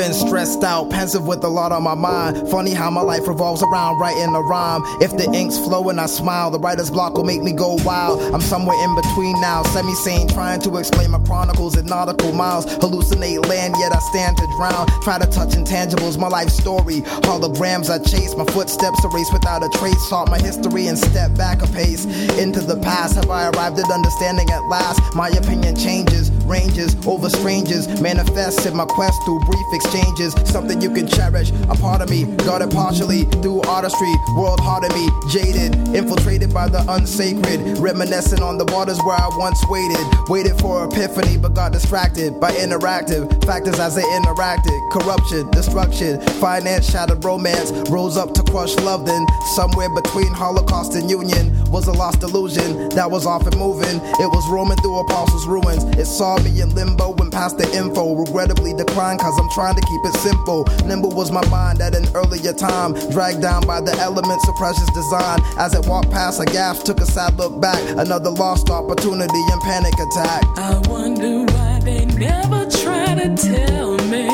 Been 0.00 0.14
stressed 0.14 0.64
out, 0.64 0.88
pensive 0.88 1.26
with 1.26 1.44
a 1.44 1.48
lot 1.48 1.72
on 1.72 1.82
my 1.82 1.94
mind. 1.94 2.48
Funny 2.48 2.72
how 2.72 2.90
my 2.90 3.02
life 3.02 3.28
revolves 3.28 3.62
around 3.62 3.98
writing 3.98 4.34
a 4.34 4.40
rhyme. 4.40 4.80
If 5.02 5.10
the 5.14 5.30
ink's 5.34 5.58
flowing, 5.58 5.98
I 5.98 6.06
smile. 6.06 6.50
The 6.50 6.58
writer's 6.58 6.90
block 6.90 7.18
will 7.18 7.24
make 7.24 7.42
me 7.42 7.52
go 7.52 7.76
wild. 7.84 8.22
I'm 8.34 8.40
somewhere 8.40 8.82
in 8.82 8.94
between 8.96 9.38
now, 9.42 9.62
semi 9.62 9.92
sane, 9.92 10.26
trying 10.26 10.62
to 10.62 10.78
explain 10.78 11.10
my 11.10 11.18
chronicles 11.18 11.76
in 11.76 11.84
nautical 11.84 12.32
miles. 12.32 12.64
Hallucinate 12.64 13.46
land, 13.46 13.74
yet 13.78 13.92
I 13.92 13.98
stand 14.10 14.38
to 14.38 14.46
drown. 14.56 14.86
Try 15.02 15.18
to 15.18 15.26
touch 15.26 15.50
intangibles, 15.50 16.16
my 16.16 16.28
life 16.28 16.48
story. 16.48 17.02
Holograms 17.28 17.90
I 17.90 17.98
chase, 17.98 18.34
my 18.34 18.46
footsteps 18.46 19.04
erase 19.04 19.30
without 19.34 19.62
a 19.62 19.68
trace. 19.76 20.00
Sought 20.08 20.30
my 20.30 20.38
history 20.38 20.86
and 20.86 20.96
step 20.96 21.36
back 21.36 21.60
a 21.60 21.66
pace. 21.66 22.06
Into 22.38 22.60
the 22.60 22.78
past, 22.78 23.16
have 23.16 23.28
I 23.28 23.50
arrived 23.50 23.78
at 23.78 23.90
understanding 23.90 24.48
at 24.48 24.64
last? 24.64 25.14
My 25.14 25.28
opinion 25.28 25.76
changes, 25.76 26.30
ranges 26.50 26.96
over 27.06 27.30
strangers. 27.30 27.86
Manifests 28.00 28.66
in 28.66 28.76
my 28.76 28.84
quest 28.84 29.22
through 29.24 29.38
brief 29.40 29.66
exchanges. 29.72 30.34
Something 30.44 30.82
you 30.82 30.90
can 30.90 31.06
cherish. 31.06 31.50
A 31.70 31.76
part 31.76 32.02
of 32.02 32.10
me, 32.10 32.24
guarded 32.44 32.72
partially 32.72 33.24
through 33.40 33.62
artistry. 33.62 34.12
World 34.36 34.60
heart 34.60 34.84
of 34.84 34.92
me, 34.92 35.08
jaded, 35.30 35.74
infiltrated 35.94 36.52
by 36.52 36.68
the 36.68 36.84
unsacred. 36.90 37.78
Reminiscing 37.78 38.42
on 38.42 38.58
the 38.58 38.64
waters 38.66 38.98
where 39.04 39.16
I 39.16 39.28
once 39.38 39.62
waited. 39.68 40.04
Waited 40.28 40.58
for 40.60 40.84
epiphany, 40.84 41.38
but 41.38 41.54
got 41.54 41.72
distracted 41.72 42.40
by 42.40 42.50
interactive 42.52 43.22
factors 43.44 43.78
as 43.78 43.94
they 43.94 44.02
interacted. 44.02 44.76
Corruption, 44.90 45.50
destruction, 45.52 46.20
finance, 46.40 46.90
shattered 46.90 47.24
romance. 47.24 47.70
Rose 47.88 48.16
up 48.16 48.34
to 48.34 48.42
crush 48.42 48.74
love, 48.76 49.06
then 49.06 49.24
somewhere 49.54 49.88
between 49.94 50.32
Holocaust 50.32 50.94
and 50.94 51.08
Union 51.08 51.49
was 51.70 51.86
a 51.86 51.92
lost 51.92 52.22
illusion 52.22 52.88
that 52.90 53.10
was 53.10 53.26
often 53.26 53.56
moving. 53.58 53.96
It 54.18 54.28
was 54.28 54.48
roaming 54.50 54.76
through 54.78 54.98
apostles' 55.00 55.46
ruins. 55.46 55.84
It 55.96 56.06
saw 56.06 56.36
me 56.42 56.60
in 56.60 56.74
limbo 56.74 57.14
when 57.14 57.30
past 57.30 57.58
the 57.58 57.70
info. 57.72 58.14
Regrettably 58.14 58.74
declined, 58.74 59.20
cause 59.20 59.38
I'm 59.38 59.48
trying 59.50 59.76
to 59.76 59.82
keep 59.82 60.04
it 60.04 60.14
simple. 60.18 60.64
Nimble 60.84 61.10
was 61.10 61.30
my 61.30 61.46
mind 61.48 61.80
at 61.80 61.94
an 61.94 62.08
earlier 62.14 62.52
time, 62.52 62.94
dragged 63.10 63.40
down 63.40 63.66
by 63.66 63.80
the 63.80 63.94
elements 63.98 64.46
of 64.48 64.54
precious 64.56 64.90
design. 64.90 65.40
As 65.58 65.74
it 65.74 65.86
walked 65.86 66.10
past, 66.10 66.40
I 66.40 66.44
gasped, 66.46 66.86
took 66.86 67.00
a 67.00 67.06
sad 67.06 67.36
look 67.38 67.60
back. 67.60 67.80
Another 67.96 68.30
lost 68.30 68.68
opportunity 68.70 69.42
and 69.52 69.60
panic 69.62 69.94
attack. 69.94 70.42
I 70.58 70.82
wonder 70.88 71.44
why 71.52 71.80
they 71.84 72.04
never 72.06 72.68
try 72.82 73.14
to 73.14 73.36
tell 73.36 73.96
me. 74.08 74.26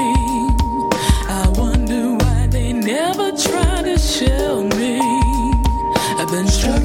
I 1.29 1.53
wonder 1.57 2.15
why 2.15 2.47
they 2.51 2.73
never 2.73 3.31
try 3.37 3.83
to 3.83 3.99
show 3.99 4.65
me. 4.77 5.01
I've 6.19 6.31
been 6.31 6.49
struggling. 6.49 6.76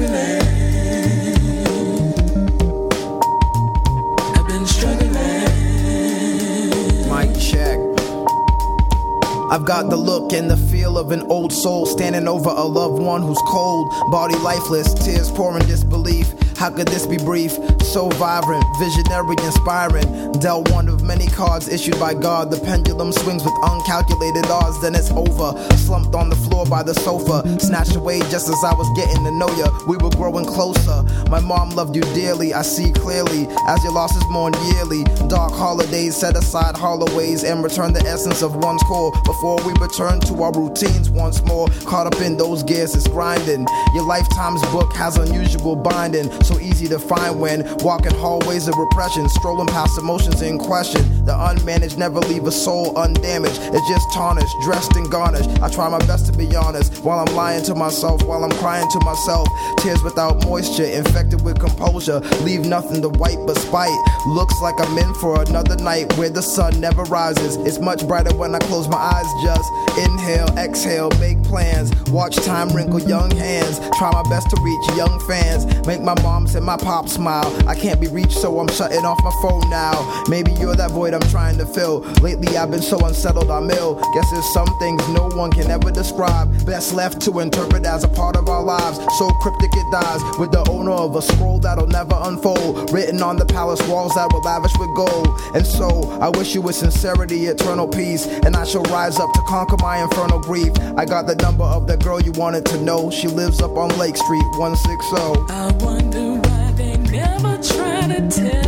I've 9.52 9.66
got 9.66 9.90
the 9.90 9.98
look 9.98 10.32
and 10.32 10.50
the 10.50 10.56
feel 10.56 10.96
of 10.96 11.12
an 11.12 11.20
old 11.24 11.52
soul 11.52 11.84
standing 11.84 12.26
over 12.26 12.48
a 12.48 12.64
loved 12.64 13.02
one 13.02 13.20
who's 13.20 13.36
cold, 13.48 13.92
body 14.10 14.34
lifeless, 14.36 14.94
tears 14.94 15.30
pouring 15.30 15.66
disbelief. 15.66 16.32
How 16.62 16.70
could 16.70 16.86
this 16.86 17.08
be 17.08 17.16
brief? 17.16 17.58
So 17.82 18.08
vibrant, 18.10 18.64
visionary, 18.78 19.34
inspiring. 19.42 20.30
Dealt 20.38 20.70
one 20.70 20.88
of 20.88 21.02
many 21.02 21.26
cards 21.26 21.68
issued 21.68 21.98
by 21.98 22.14
God. 22.14 22.52
The 22.52 22.56
pendulum 22.60 23.10
swings 23.10 23.42
with 23.42 23.52
uncalculated 23.64 24.46
odds, 24.46 24.80
then 24.80 24.94
it's 24.94 25.10
over. 25.10 25.58
Slumped 25.76 26.14
on 26.14 26.28
the 26.30 26.36
floor 26.36 26.64
by 26.64 26.84
the 26.84 26.94
sofa, 26.94 27.42
snatched 27.58 27.96
away 27.96 28.20
just 28.30 28.48
as 28.48 28.62
I 28.64 28.74
was 28.74 28.88
getting 28.94 29.24
to 29.24 29.32
know 29.32 29.48
ya. 29.56 29.76
We 29.88 29.96
were 29.96 30.10
growing 30.10 30.44
closer. 30.44 31.02
My 31.28 31.40
mom 31.40 31.70
loved 31.70 31.96
you 31.96 32.02
dearly, 32.14 32.54
I 32.54 32.62
see 32.62 32.92
clearly. 32.92 33.48
As 33.66 33.82
your 33.82 33.92
losses 33.92 34.22
mourn 34.30 34.54
yearly, 34.72 35.02
dark 35.26 35.52
holidays 35.52 36.14
set 36.14 36.36
aside 36.36 36.76
hollow 36.76 37.12
ways 37.16 37.42
and 37.42 37.64
return 37.64 37.92
the 37.92 38.02
essence 38.06 38.40
of 38.40 38.54
one's 38.54 38.84
core 38.84 39.10
before 39.24 39.60
we 39.66 39.72
return 39.80 40.20
to 40.20 40.42
our 40.44 40.52
routines 40.52 41.10
once 41.10 41.42
more. 41.42 41.66
Caught 41.86 42.14
up 42.14 42.20
in 42.20 42.36
those 42.36 42.62
gears, 42.62 42.94
it's 42.94 43.08
grinding. 43.08 43.66
Your 43.94 44.06
lifetime's 44.06 44.62
book 44.70 44.94
has 44.94 45.16
unusual 45.16 45.74
binding, 45.74 46.30
so 46.42 46.51
easy 46.60 46.88
to 46.88 46.98
find 46.98 47.38
when 47.38 47.64
walking 47.78 48.12
hallways 48.12 48.68
of 48.68 48.76
repression, 48.76 49.28
strolling 49.28 49.68
past 49.68 49.98
emotions 49.98 50.42
in 50.42 50.58
question. 50.58 51.02
The 51.24 51.32
unmanaged 51.32 51.98
never 51.98 52.18
leave 52.18 52.44
a 52.44 52.50
soul 52.50 52.98
undamaged. 52.98 53.60
It's 53.62 53.88
just 53.88 54.12
tarnished, 54.12 54.54
dressed 54.62 54.96
and 54.96 55.08
garnished. 55.10 55.48
I 55.62 55.68
try 55.70 55.88
my 55.88 55.98
best 56.00 56.26
to 56.26 56.32
be 56.32 56.54
honest 56.56 56.98
while 57.04 57.20
I'm 57.20 57.32
lying 57.36 57.62
to 57.64 57.74
myself, 57.76 58.24
while 58.24 58.42
I'm 58.42 58.50
crying 58.58 58.88
to 58.90 59.00
myself. 59.04 59.48
Tears 59.78 60.02
without 60.02 60.44
moisture, 60.44 60.84
infected 60.84 61.44
with 61.44 61.60
composure. 61.60 62.18
Leave 62.42 62.66
nothing 62.66 63.02
to 63.02 63.08
wipe 63.08 63.38
but 63.46 63.56
spite. 63.56 63.96
Looks 64.26 64.60
like 64.60 64.74
I'm 64.78 64.98
in 64.98 65.14
for 65.14 65.40
another 65.40 65.76
night 65.76 66.12
where 66.18 66.28
the 66.28 66.42
sun 66.42 66.80
never 66.80 67.04
rises. 67.04 67.56
It's 67.58 67.78
much 67.78 68.06
brighter 68.06 68.34
when 68.34 68.54
I 68.54 68.58
close 68.58 68.88
my 68.88 68.96
eyes. 68.96 69.26
Just 69.44 69.70
inhale, 69.98 70.48
exhale, 70.58 71.10
make 71.20 71.40
plans. 71.44 71.92
Watch 72.10 72.34
time 72.36 72.68
wrinkle 72.70 73.00
young 73.00 73.30
hands. 73.30 73.78
Try 73.96 74.10
my 74.10 74.28
best 74.28 74.50
to 74.50 74.60
reach 74.60 74.96
young 74.96 75.20
fans. 75.28 75.66
Make 75.86 76.02
my 76.02 76.20
moms 76.22 76.56
and 76.56 76.66
my 76.66 76.76
pop 76.76 77.08
smile. 77.08 77.46
I 77.68 77.76
can't 77.76 78.00
be 78.00 78.08
reached, 78.08 78.32
so 78.32 78.58
I'm 78.58 78.68
shutting 78.68 79.04
off 79.04 79.22
my 79.22 79.32
phone 79.40 79.70
now. 79.70 80.24
Maybe 80.28 80.50
you're 80.52 80.74
that 80.74 80.90
void 80.90 81.11
I'm 81.14 81.28
trying 81.30 81.58
to 81.58 81.66
fill. 81.66 82.00
Lately 82.22 82.56
I've 82.56 82.70
been 82.70 82.82
so 82.82 82.98
unsettled, 83.00 83.50
I'm 83.50 83.70
ill. 83.70 83.94
Guess 84.14 84.30
there's 84.30 84.52
some 84.52 84.68
things 84.78 85.06
no 85.08 85.28
one 85.28 85.50
can 85.50 85.70
ever 85.70 85.90
describe. 85.90 86.50
Best 86.66 86.94
left 86.94 87.20
to 87.22 87.40
interpret 87.40 87.84
as 87.84 88.04
a 88.04 88.08
part 88.08 88.36
of 88.36 88.48
our 88.48 88.62
lives. 88.62 88.98
So 89.18 89.30
cryptic 89.40 89.70
it 89.74 89.92
dies 89.92 90.20
with 90.38 90.52
the 90.52 90.64
owner 90.70 90.92
of 90.92 91.16
a 91.16 91.22
scroll 91.22 91.58
that'll 91.58 91.86
never 91.86 92.18
unfold. 92.22 92.92
Written 92.92 93.22
on 93.22 93.36
the 93.36 93.46
palace 93.46 93.82
walls 93.88 94.12
that 94.14 94.32
were 94.32 94.40
lavish 94.40 94.72
with 94.78 94.94
gold. 94.96 95.28
And 95.54 95.66
so 95.66 96.10
I 96.20 96.28
wish 96.28 96.54
you 96.54 96.62
with 96.62 96.76
sincerity, 96.76 97.46
eternal 97.46 97.88
peace. 97.88 98.26
And 98.26 98.56
I 98.56 98.64
shall 98.64 98.84
rise 98.84 99.18
up 99.18 99.32
to 99.32 99.40
conquer 99.42 99.76
my 99.78 100.02
infernal 100.02 100.40
grief. 100.40 100.72
I 100.96 101.04
got 101.04 101.26
the 101.26 101.36
number 101.36 101.64
of 101.64 101.86
the 101.86 101.96
girl 101.96 102.20
you 102.20 102.32
wanted 102.32 102.66
to 102.66 102.80
know. 102.80 103.10
She 103.10 103.28
lives 103.28 103.60
up 103.60 103.76
on 103.76 103.88
Lake 103.98 104.16
Street, 104.16 104.44
160. 104.58 105.16
I 105.50 105.72
wonder 105.80 106.34
why 106.48 106.72
they 106.72 106.96
never 106.96 107.62
try 107.62 108.06
to 108.08 108.28
tell 108.28 108.61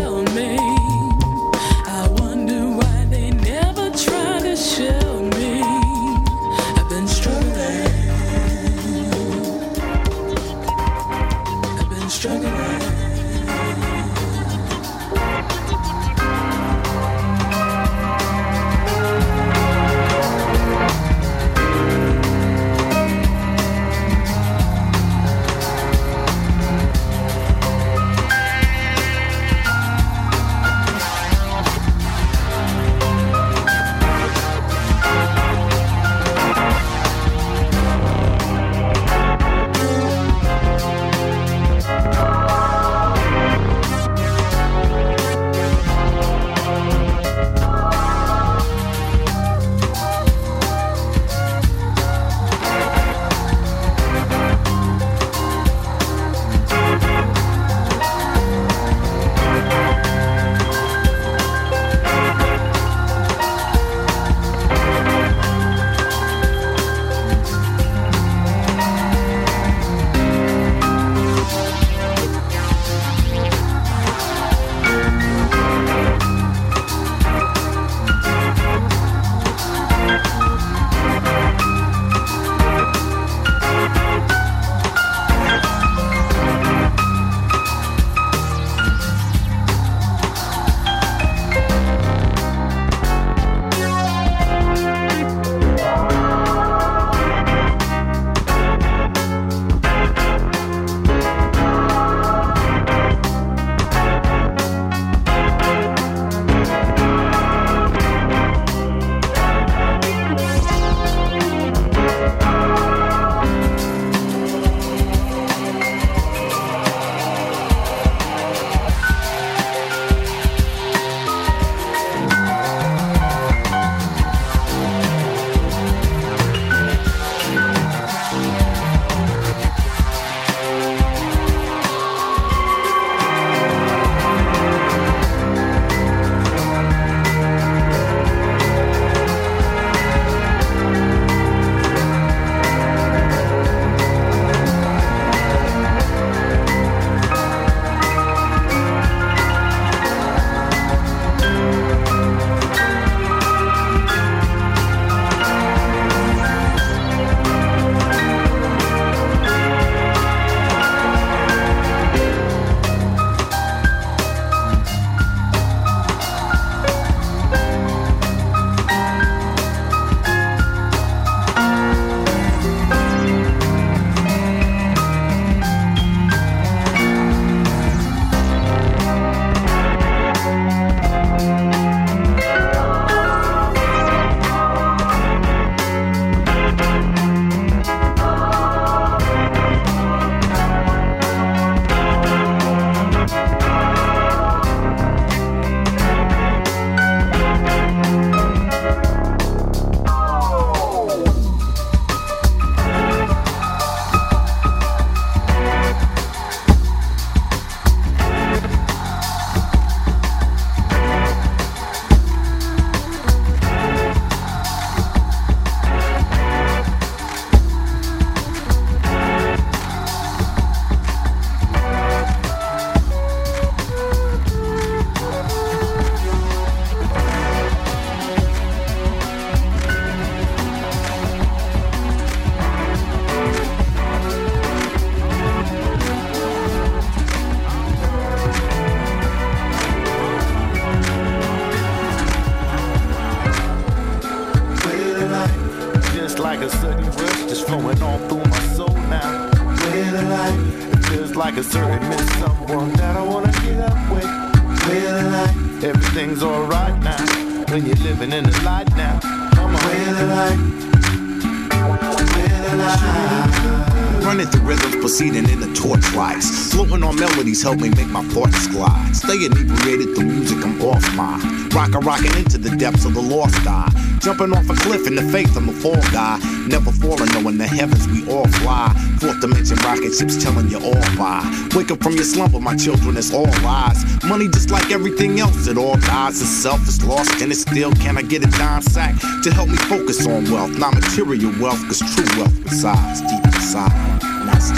help 267.75 267.83
me 267.83 268.03
make 268.03 268.11
my 268.13 268.23
thoughts 268.29 268.69
glide. 268.69 269.17
Stay 269.17 269.47
inebriated 269.47 270.15
through 270.15 270.27
music, 270.27 270.65
I'm 270.65 270.81
off 270.83 271.03
my. 271.17 271.39
Rockin' 271.75 272.01
rockin' 272.01 272.37
into 272.37 272.59
the 272.59 272.71
depths 272.77 273.05
of 273.05 273.15
the 273.15 273.23
lost 273.23 273.67
eye. 273.67 273.91
Jumping 274.21 274.53
off 274.57 274.69
a 274.71 274.75
cliff 274.75 275.07
in 275.09 275.17
the 275.17 275.23
faith, 275.33 275.57
I'm 275.57 275.69
a 275.69 275.73
fall 275.73 276.01
guy. 276.13 276.39
Never 276.69 276.93
falling, 276.93 277.29
knowing 277.33 277.59
the 277.59 277.67
heavens 277.67 278.07
we 278.09 278.31
all 278.33 278.47
fly. 278.63 278.95
Fourth 279.19 279.41
dimension 279.41 279.77
rocket 279.79 280.15
ships 280.15 280.43
telling 280.43 280.69
you 280.69 280.79
all 280.79 281.17
bye. 281.19 281.43
Wake 281.75 281.91
up 281.91 282.03
from 282.03 282.15
your 282.15 282.25
slumber, 282.25 282.61
my 282.61 282.77
children, 282.77 283.17
it's 283.17 283.33
all 283.33 283.51
lies. 283.67 284.05
Money 284.23 284.47
just 284.49 284.71
like 284.71 284.93
everything 284.93 285.41
else, 285.41 285.67
it 285.67 285.77
all 285.77 285.97
dies. 285.97 286.41
Itself 286.41 286.87
is 286.87 287.03
lost 287.05 287.43
and 287.43 287.51
it 287.51 287.57
still. 287.57 287.93
Can 287.95 288.17
I 288.17 288.23
get 288.23 288.47
a 288.47 288.51
dime 288.59 288.83
sack 288.83 289.15
to 289.43 289.53
help 289.53 289.69
me 289.69 289.77
focus 289.77 290.27
on 290.27 290.45
wealth? 290.51 290.79
Not 290.79 290.95
material 290.95 291.53
wealth, 291.61 291.83
cause 291.89 291.99
true 292.15 292.39
wealth 292.39 292.57
resides 292.63 293.21
deep 293.23 293.45
inside. 293.47 294.23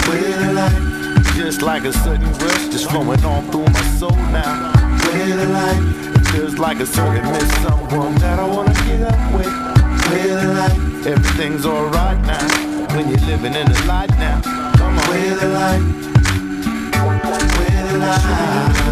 Where 0.07 0.21
the 0.21 0.53
light, 0.53 0.96
just 1.37 1.61
like 1.61 1.83
a 1.83 1.93
sudden 1.93 2.27
rush 2.39 2.67
just 2.69 2.89
flowing 2.89 3.23
on 3.23 3.45
through 3.51 3.65
my 3.65 3.81
soul 3.99 4.09
now. 4.33 4.73
Where 5.13 5.37
the 5.37 5.45
light, 5.45 6.27
feels 6.31 6.57
like 6.57 6.79
a 6.79 6.85
certain 6.85 7.31
miss 7.31 7.47
someone 7.61 8.15
that 8.15 8.39
I 8.39 8.47
wanna 8.47 8.73
get 8.73 9.01
up 9.03 9.33
with. 9.37 9.53
Where 10.09 10.41
the 10.41 10.47
light, 10.55 11.05
everything's 11.05 11.63
alright 11.63 12.19
now. 12.25 12.41
When 12.95 13.07
you're 13.09 13.19
living 13.19 13.53
in 13.53 13.71
the 13.71 13.83
light 13.85 14.09
now. 14.17 14.41
Come 14.77 14.97
on. 14.97 15.09
Where 15.09 15.35
the 15.35 15.47
light, 15.49 15.81
where 17.57 17.87
the 17.91 17.97
light. 17.99 18.87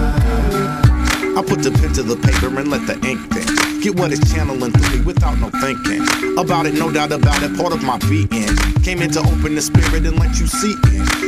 I 1.37 1.41
put 1.41 1.63
the 1.63 1.71
pen 1.71 1.93
to 1.93 2.03
the 2.03 2.15
paper 2.15 2.47
and 2.59 2.69
let 2.69 2.85
the 2.85 2.93
ink 3.07 3.19
think. 3.33 3.83
Get 3.83 3.95
what 3.95 4.11
is 4.11 4.21
channeling 4.31 4.71
through 4.71 4.99
me 4.99 5.03
without 5.03 5.39
no 5.39 5.49
thinking. 5.49 6.01
About 6.37 6.67
it, 6.67 6.75
no 6.75 6.91
doubt 6.91 7.11
about 7.11 7.41
it, 7.41 7.57
part 7.57 7.73
of 7.73 7.83
my 7.83 7.97
being. 8.07 8.55
Came 8.83 9.01
in 9.01 9.09
to 9.11 9.19
open 9.19 9.55
the 9.55 9.61
spirit 9.61 10.05
and 10.05 10.19
let 10.19 10.39
you 10.39 10.47
see. 10.47 10.75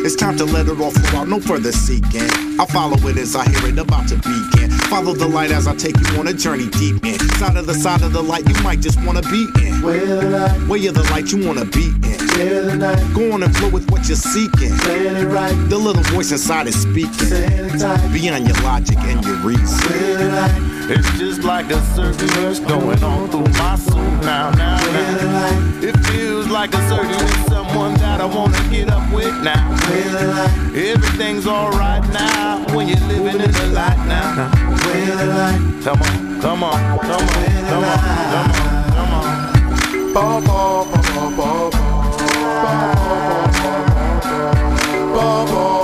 It's 0.07 0.15
time 0.15 0.37
to 0.37 0.45
let 0.45 0.69
it 0.69 0.79
all 0.79 0.91
flow 0.91 1.19
out, 1.19 1.27
no 1.27 1.37
further 1.37 1.73
seeking. 1.73 2.29
I 2.57 2.65
follow 2.67 2.95
it 3.09 3.17
as 3.17 3.35
I 3.35 3.43
hear 3.49 3.67
it 3.67 3.77
about 3.77 4.07
to 4.07 4.15
begin. 4.15 4.71
Follow 4.87 5.11
the 5.13 5.27
light 5.27 5.51
as 5.51 5.67
I 5.67 5.75
take 5.75 5.99
you 5.99 6.17
on 6.17 6.29
a 6.29 6.33
journey 6.33 6.69
deep 6.79 7.03
in. 7.03 7.19
Side 7.35 7.57
of 7.57 7.67
the 7.67 7.73
side 7.73 8.01
of 8.03 8.13
the 8.13 8.23
light 8.23 8.47
you 8.47 8.55
might 8.63 8.79
just 8.79 9.03
wanna 9.03 9.21
be 9.23 9.45
in. 9.61 9.81
Where 9.81 10.05
the 10.05 10.29
light, 10.29 10.67
Where 10.69 10.79
you 10.79 10.93
the 10.93 11.03
light 11.11 11.33
you 11.33 11.45
wanna 11.45 11.65
be 11.65 11.87
in. 12.07 12.19
where 12.39 12.63
the 12.63 12.77
night, 12.77 13.13
Go 13.13 13.33
on 13.33 13.43
and 13.43 13.53
flow 13.57 13.67
with 13.67 13.91
what 13.91 14.07
you're 14.07 14.15
seeking. 14.15 14.77
let 14.87 15.17
it 15.17 15.27
right, 15.27 15.51
The 15.67 15.77
little 15.77 16.03
voice 16.03 16.31
inside 16.31 16.67
is 16.67 16.81
speaking. 16.81 17.11
say 17.11 17.43
it 17.43 17.77
tight. 17.77 18.07
Beyond 18.13 18.47
your 18.47 18.55
logic 18.63 18.99
and 18.99 19.21
your 19.25 19.35
reason. 19.43 19.91
Where 19.91 20.17
the 20.19 20.29
light, 20.31 20.97
it's 20.97 21.19
just 21.19 21.43
like 21.43 21.69
a 21.69 21.83
certain 21.97 22.29
rush 22.45 22.59
going 22.59 23.03
on 23.03 23.27
through 23.27 23.51
my 23.61 23.75
soul 23.75 23.99
now, 24.23 24.51
now, 24.51 24.77
now. 24.77 25.79
It 25.81 25.97
feels 26.07 26.47
like 26.47 26.73
a 26.73 26.81
certain 26.87 27.09
with 27.11 27.49
someone 27.49 27.93
that 28.17 28.23
I 28.23 28.35
wanna 28.35 28.57
get 28.69 28.89
up 28.89 29.11
with 29.13 29.33
now. 29.43 29.77
Everything's 30.73 31.45
alright 31.45 32.01
now 32.11 32.65
when 32.73 32.87
you're 32.87 33.07
living 33.07 33.41
in 33.41 33.51
the 33.51 33.67
light 33.73 33.97
now. 34.07 34.49
Come 35.83 36.01
on, 36.01 36.41
come 36.41 36.63
on, 36.63 36.99
come 36.99 37.21
on, 37.21 37.45
come 37.69 37.83
on, 37.83 37.99
come 38.31 38.43
on, 38.43 38.83
come 38.97 39.13
on. 39.13 39.27
Ba, 40.13 40.23
ba, 40.47 40.85
ba, 40.89 40.99
ba, 41.13 41.25
ba, 41.37 41.59
ba. 41.71 41.87
Ba, 42.63 42.73
ba, 42.77 43.45
ba, 45.13 45.45
ba, 45.45 45.76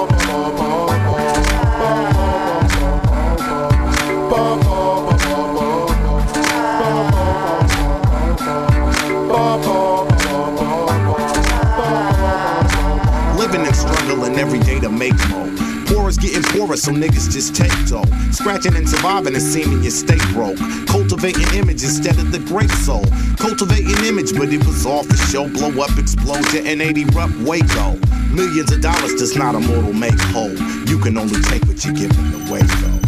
getting 16.24 16.44
poorer, 16.56 16.78
so 16.78 16.92
niggas 16.92 17.30
just 17.30 17.54
take 17.54 17.74
dough. 17.86 18.08
Scratching 18.32 18.76
and 18.76 18.88
surviving 18.88 19.34
and 19.36 19.44
seeming 19.44 19.84
you 19.84 19.92
stay 19.92 20.18
broke. 20.32 20.58
Cultivating 20.88 21.52
image 21.54 21.84
instead 21.84 22.18
of 22.18 22.32
the 22.32 22.40
great 22.40 22.72
soul. 22.88 23.04
Cultivating 23.38 24.00
image, 24.06 24.32
but 24.34 24.48
it 24.48 24.66
was 24.66 24.86
all 24.86 25.04
for 25.04 25.18
show. 25.18 25.50
Blow 25.50 25.84
up, 25.84 25.92
explosion, 25.98 26.66
and 26.66 26.82
80 26.82 27.02
erupt 27.12 27.36
Waco. 27.40 28.00
Millions 28.32 28.72
of 28.72 28.82
dollars 28.82 29.14
does 29.16 29.36
not 29.36 29.56
a 29.56 29.60
mortal 29.60 29.94
make 29.94 30.20
whole. 30.32 30.56
You 30.88 30.98
can 30.98 31.18
only 31.18 31.42
take 31.42 31.64
what 31.66 31.84
you're 31.84 31.94
giving 31.94 32.48
away, 32.48 32.62
though. 32.62 33.04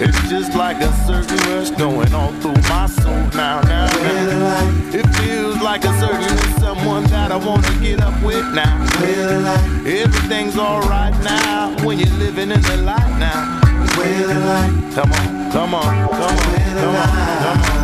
It's 0.00 0.30
just 0.30 0.54
like 0.54 0.76
a 0.80 0.92
certain 1.04 1.38
going 1.76 2.14
all 2.14 2.32
through 2.40 2.54
my 2.68 2.86
soul 2.86 3.12
now, 3.34 3.60
now, 3.62 3.86
now. 3.86 4.17
It 4.50 5.06
feels 5.16 5.60
like 5.60 5.84
a 5.84 5.92
certain 6.00 6.20
with 6.20 6.58
someone 6.58 7.04
that 7.04 7.30
I 7.30 7.36
wanna 7.36 7.70
get 7.80 8.00
up 8.00 8.22
with 8.22 8.46
now. 8.54 8.78
Where 9.00 9.26
the 9.28 9.40
light, 9.40 9.86
everything's 9.86 10.56
alright 10.56 11.12
now 11.22 11.76
when 11.84 11.98
you're 11.98 12.18
living 12.18 12.50
in 12.50 12.62
the 12.62 12.76
light 12.78 13.18
now. 13.18 13.60
Where 13.96 14.26
the 14.26 14.34
light, 14.34 14.94
come 14.94 15.12
on, 15.12 15.52
come 15.52 15.74
on, 15.74 15.82
come 15.82 15.84
on, 15.84 16.08
come 16.08 16.24
on, 16.24 16.80
come 16.80 16.96
on, 16.96 17.62
come 17.62 17.72
on. 17.72 17.77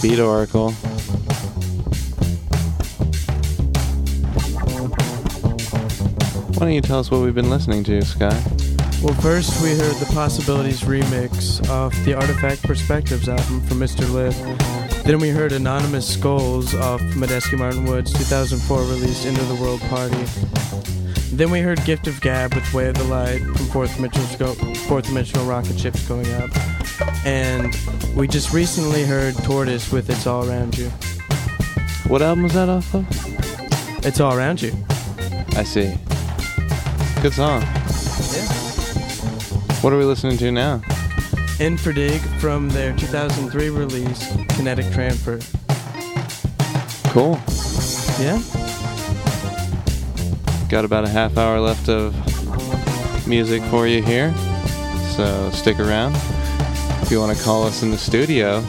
Beat 0.00 0.20
Oracle. 0.20 0.70
Why 6.52 6.66
don't 6.66 6.72
you 6.72 6.80
tell 6.80 7.00
us 7.00 7.10
what 7.10 7.20
we've 7.20 7.34
been 7.34 7.50
listening 7.50 7.82
to, 7.84 8.00
Skye? 8.02 8.28
Well, 9.02 9.14
first 9.14 9.62
we 9.62 9.70
heard 9.70 9.94
the 9.96 10.10
Possibilities 10.12 10.82
remix 10.82 11.68
off 11.68 11.94
the 12.04 12.14
Artifact 12.14 12.62
Perspectives 12.62 13.28
album 13.28 13.60
from 13.62 13.78
Mr. 13.78 14.08
Lif. 14.12 14.36
Then 15.04 15.18
we 15.20 15.30
heard 15.30 15.52
Anonymous 15.52 16.06
Skulls 16.06 16.74
off 16.74 17.00
Medeski 17.14 17.58
Martin 17.58 17.84
Wood's 17.84 18.12
2004 18.12 18.78
release 18.80 19.24
End 19.24 19.38
of 19.38 19.48
the 19.48 19.54
World 19.54 19.80
Party. 19.82 20.24
Then 21.34 21.50
we 21.50 21.60
heard 21.60 21.84
Gift 21.84 22.08
of 22.08 22.20
Gab 22.20 22.54
with 22.54 22.74
Way 22.74 22.88
of 22.88 22.96
the 22.96 23.04
Light 23.04 23.40
from 23.40 23.66
Fourth 23.66 23.94
Dimensional, 23.94 24.54
Fourth 24.88 25.06
Dimensional 25.06 25.46
Rocket 25.46 25.78
Ships 25.78 26.06
Going 26.08 26.28
Up. 26.34 26.50
And 27.24 27.72
we 28.18 28.26
just 28.26 28.52
recently 28.52 29.04
heard 29.04 29.32
Tortoise 29.44 29.92
with 29.92 30.10
It's 30.10 30.26
All 30.26 30.44
Around 30.48 30.76
You. 30.76 30.88
What 32.08 32.20
album 32.20 32.42
was 32.42 32.52
that 32.54 32.68
off 32.68 32.92
of? 32.92 33.06
It's 34.04 34.18
All 34.18 34.36
Around 34.36 34.60
You. 34.60 34.72
I 35.56 35.62
see. 35.62 35.94
Good 37.22 37.32
song. 37.32 37.60
Yeah. 37.62 38.42
What 39.82 39.92
are 39.92 39.98
we 39.98 40.04
listening 40.04 40.36
to 40.38 40.50
now? 40.50 40.78
Inferdig 41.60 42.18
from 42.40 42.68
their 42.70 42.92
2003 42.96 43.70
release 43.70 44.26
Kinetic 44.48 44.92
Transfer. 44.92 45.38
Cool. 47.10 47.38
Yeah? 48.18 48.42
Got 50.68 50.84
about 50.84 51.04
a 51.04 51.08
half 51.08 51.38
hour 51.38 51.60
left 51.60 51.88
of 51.88 52.16
music 53.28 53.62
for 53.70 53.86
you 53.86 54.02
here, 54.02 54.34
so 55.14 55.50
stick 55.52 55.78
around. 55.78 56.16
If 57.08 57.12
you 57.12 57.20
want 57.20 57.38
to 57.38 57.42
call 57.42 57.64
us 57.64 57.82
in 57.82 57.90
the 57.90 57.96
studio, 57.96 58.62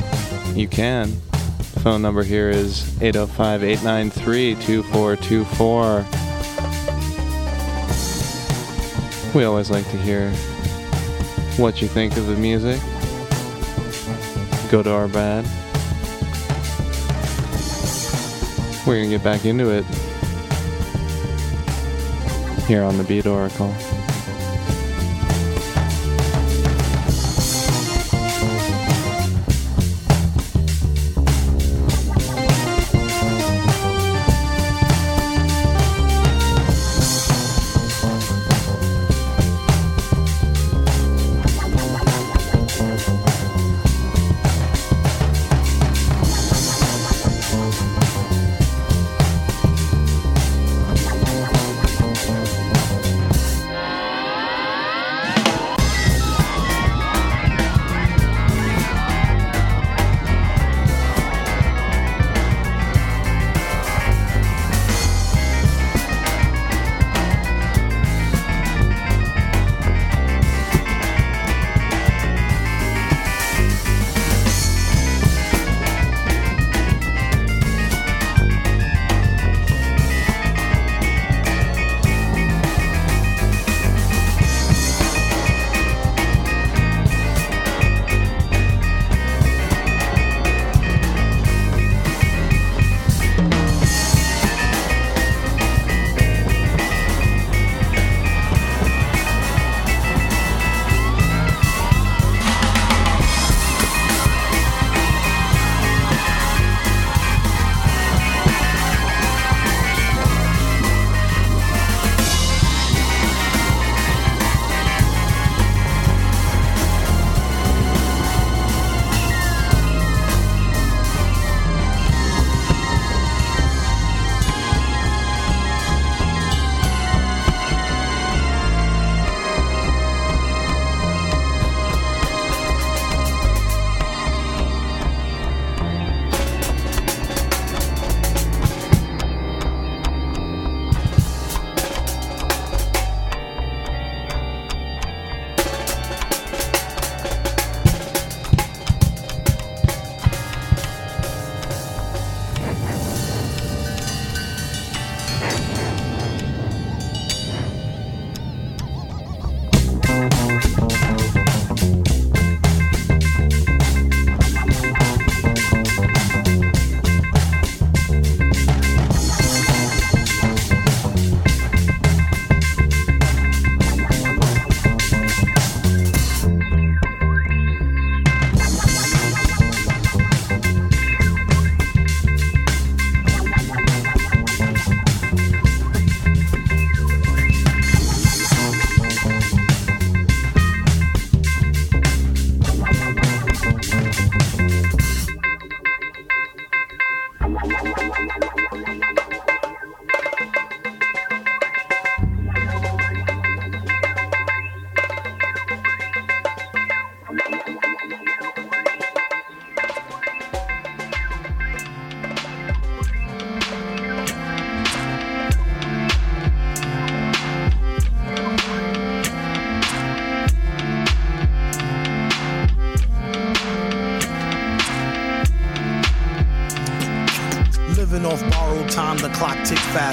you 0.54 0.70
can. 0.70 1.12
Phone 1.84 2.02
number 2.02 2.24
here 2.24 2.50
is 2.50 2.88
805 3.02 3.66
893 3.66 4.56
2424. 4.56 6.06
We 9.36 9.44
always 9.44 9.70
like 9.70 9.84
to 9.92 9.98
hear 9.98 10.32
what 11.58 11.82
you 11.82 11.90
think 11.90 12.16
of 12.16 12.28
the 12.28 12.38
music. 12.38 12.80
Good 14.72 14.88
or 14.88 15.10
bad. 15.10 15.44
We're 18.88 19.00
going 19.00 19.10
to 19.10 19.18
get 19.18 19.22
back 19.22 19.44
into 19.44 19.70
it 19.70 19.84
here 22.68 22.84
on 22.84 22.98
the 22.98 23.04
Beat 23.04 23.26
Oracle. 23.26 23.76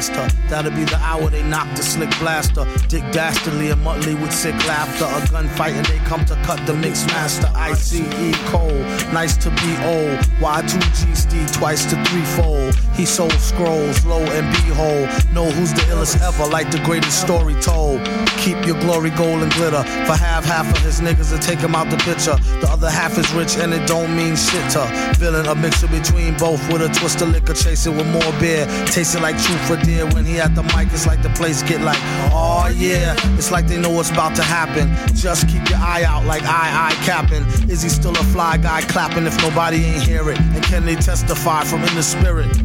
Faster. 0.08 0.35
That'll 0.56 0.70
be 0.70 0.84
the 0.84 0.96
hour 0.96 1.28
they 1.28 1.42
knock 1.42 1.68
the 1.76 1.82
slick 1.82 2.08
blaster. 2.18 2.64
Dick 2.88 3.04
Dastardly 3.12 3.68
and 3.68 3.84
Muttley 3.84 4.18
with 4.18 4.32
sick 4.32 4.54
laughter. 4.66 5.04
A 5.04 5.20
gunfight 5.28 5.74
and 5.76 5.84
they 5.84 5.98
come 6.08 6.24
to 6.24 6.34
cut 6.44 6.66
the 6.66 6.72
mix 6.72 7.04
master. 7.08 7.46
ICE 7.54 8.00
Cole, 8.48 8.72
nice 9.12 9.36
to 9.36 9.50
be 9.50 9.76
old. 9.84 10.16
Y2G 10.40 11.14
Steve 11.14 11.52
twice 11.52 11.84
to 11.90 12.02
threefold. 12.04 12.74
He 12.94 13.04
sold 13.04 13.34
scrolls, 13.34 14.06
low 14.06 14.22
and 14.22 14.50
behold. 14.64 15.10
Know 15.34 15.50
who's 15.50 15.74
the 15.74 15.82
illest 15.92 16.22
ever, 16.22 16.46
like 16.46 16.70
the 16.70 16.82
greatest 16.86 17.20
story 17.20 17.52
told. 17.60 18.00
Keep 18.38 18.64
your 18.64 18.80
glory, 18.80 19.10
gold 19.10 19.42
and 19.42 19.52
glitter. 19.52 19.82
For 20.06 20.16
half, 20.16 20.46
half 20.46 20.74
of 20.74 20.78
his 20.78 21.02
niggas 21.02 21.36
to 21.36 21.46
take 21.46 21.58
him 21.58 21.74
out 21.74 21.90
the 21.90 21.98
picture. 21.98 22.36
The 22.62 22.68
other 22.70 22.88
half 22.88 23.18
is 23.18 23.30
rich 23.34 23.58
and 23.58 23.74
it 23.74 23.86
don't 23.86 24.16
mean 24.16 24.36
shit 24.36 24.70
to. 24.70 24.86
Feeling 25.18 25.46
a 25.46 25.54
mixture 25.54 25.88
between 25.88 26.34
both 26.38 26.66
with 26.72 26.80
a 26.80 26.88
twist 26.98 27.20
of 27.20 27.28
liquor, 27.28 27.52
chasing 27.52 27.94
with 27.98 28.06
more 28.06 28.32
beer. 28.40 28.64
Tasting 28.86 29.20
like 29.20 29.36
truth 29.36 29.60
for 29.68 29.76
dear. 29.84 30.06
When 30.06 30.24
he 30.24 30.45
at 30.46 30.54
the 30.54 30.62
mic, 30.62 30.92
it's 30.92 31.06
like 31.06 31.22
the 31.22 31.28
place 31.30 31.62
get 31.62 31.80
like, 31.80 31.98
oh 32.32 32.72
yeah. 32.74 33.16
It's 33.36 33.50
like 33.50 33.66
they 33.66 33.78
know 33.78 33.90
what's 33.90 34.10
about 34.10 34.36
to 34.36 34.42
happen. 34.42 34.86
Just 35.14 35.48
keep 35.48 35.68
your 35.68 35.78
eye 35.78 36.04
out 36.04 36.24
like 36.24 36.44
I, 36.44 36.90
I 36.90 36.92
capping. 37.04 37.44
Is 37.68 37.82
he 37.82 37.88
still 37.88 38.12
a 38.12 38.24
fly 38.32 38.56
guy 38.56 38.82
clapping 38.82 39.26
if 39.26 39.36
nobody 39.42 39.84
ain't 39.84 40.02
hear 40.02 40.30
it? 40.30 40.38
And 40.38 40.62
can 40.62 40.86
they 40.86 40.94
testify 40.94 41.64
from 41.64 41.82
in 41.82 41.94
the 41.94 42.02
spirit? 42.02 42.56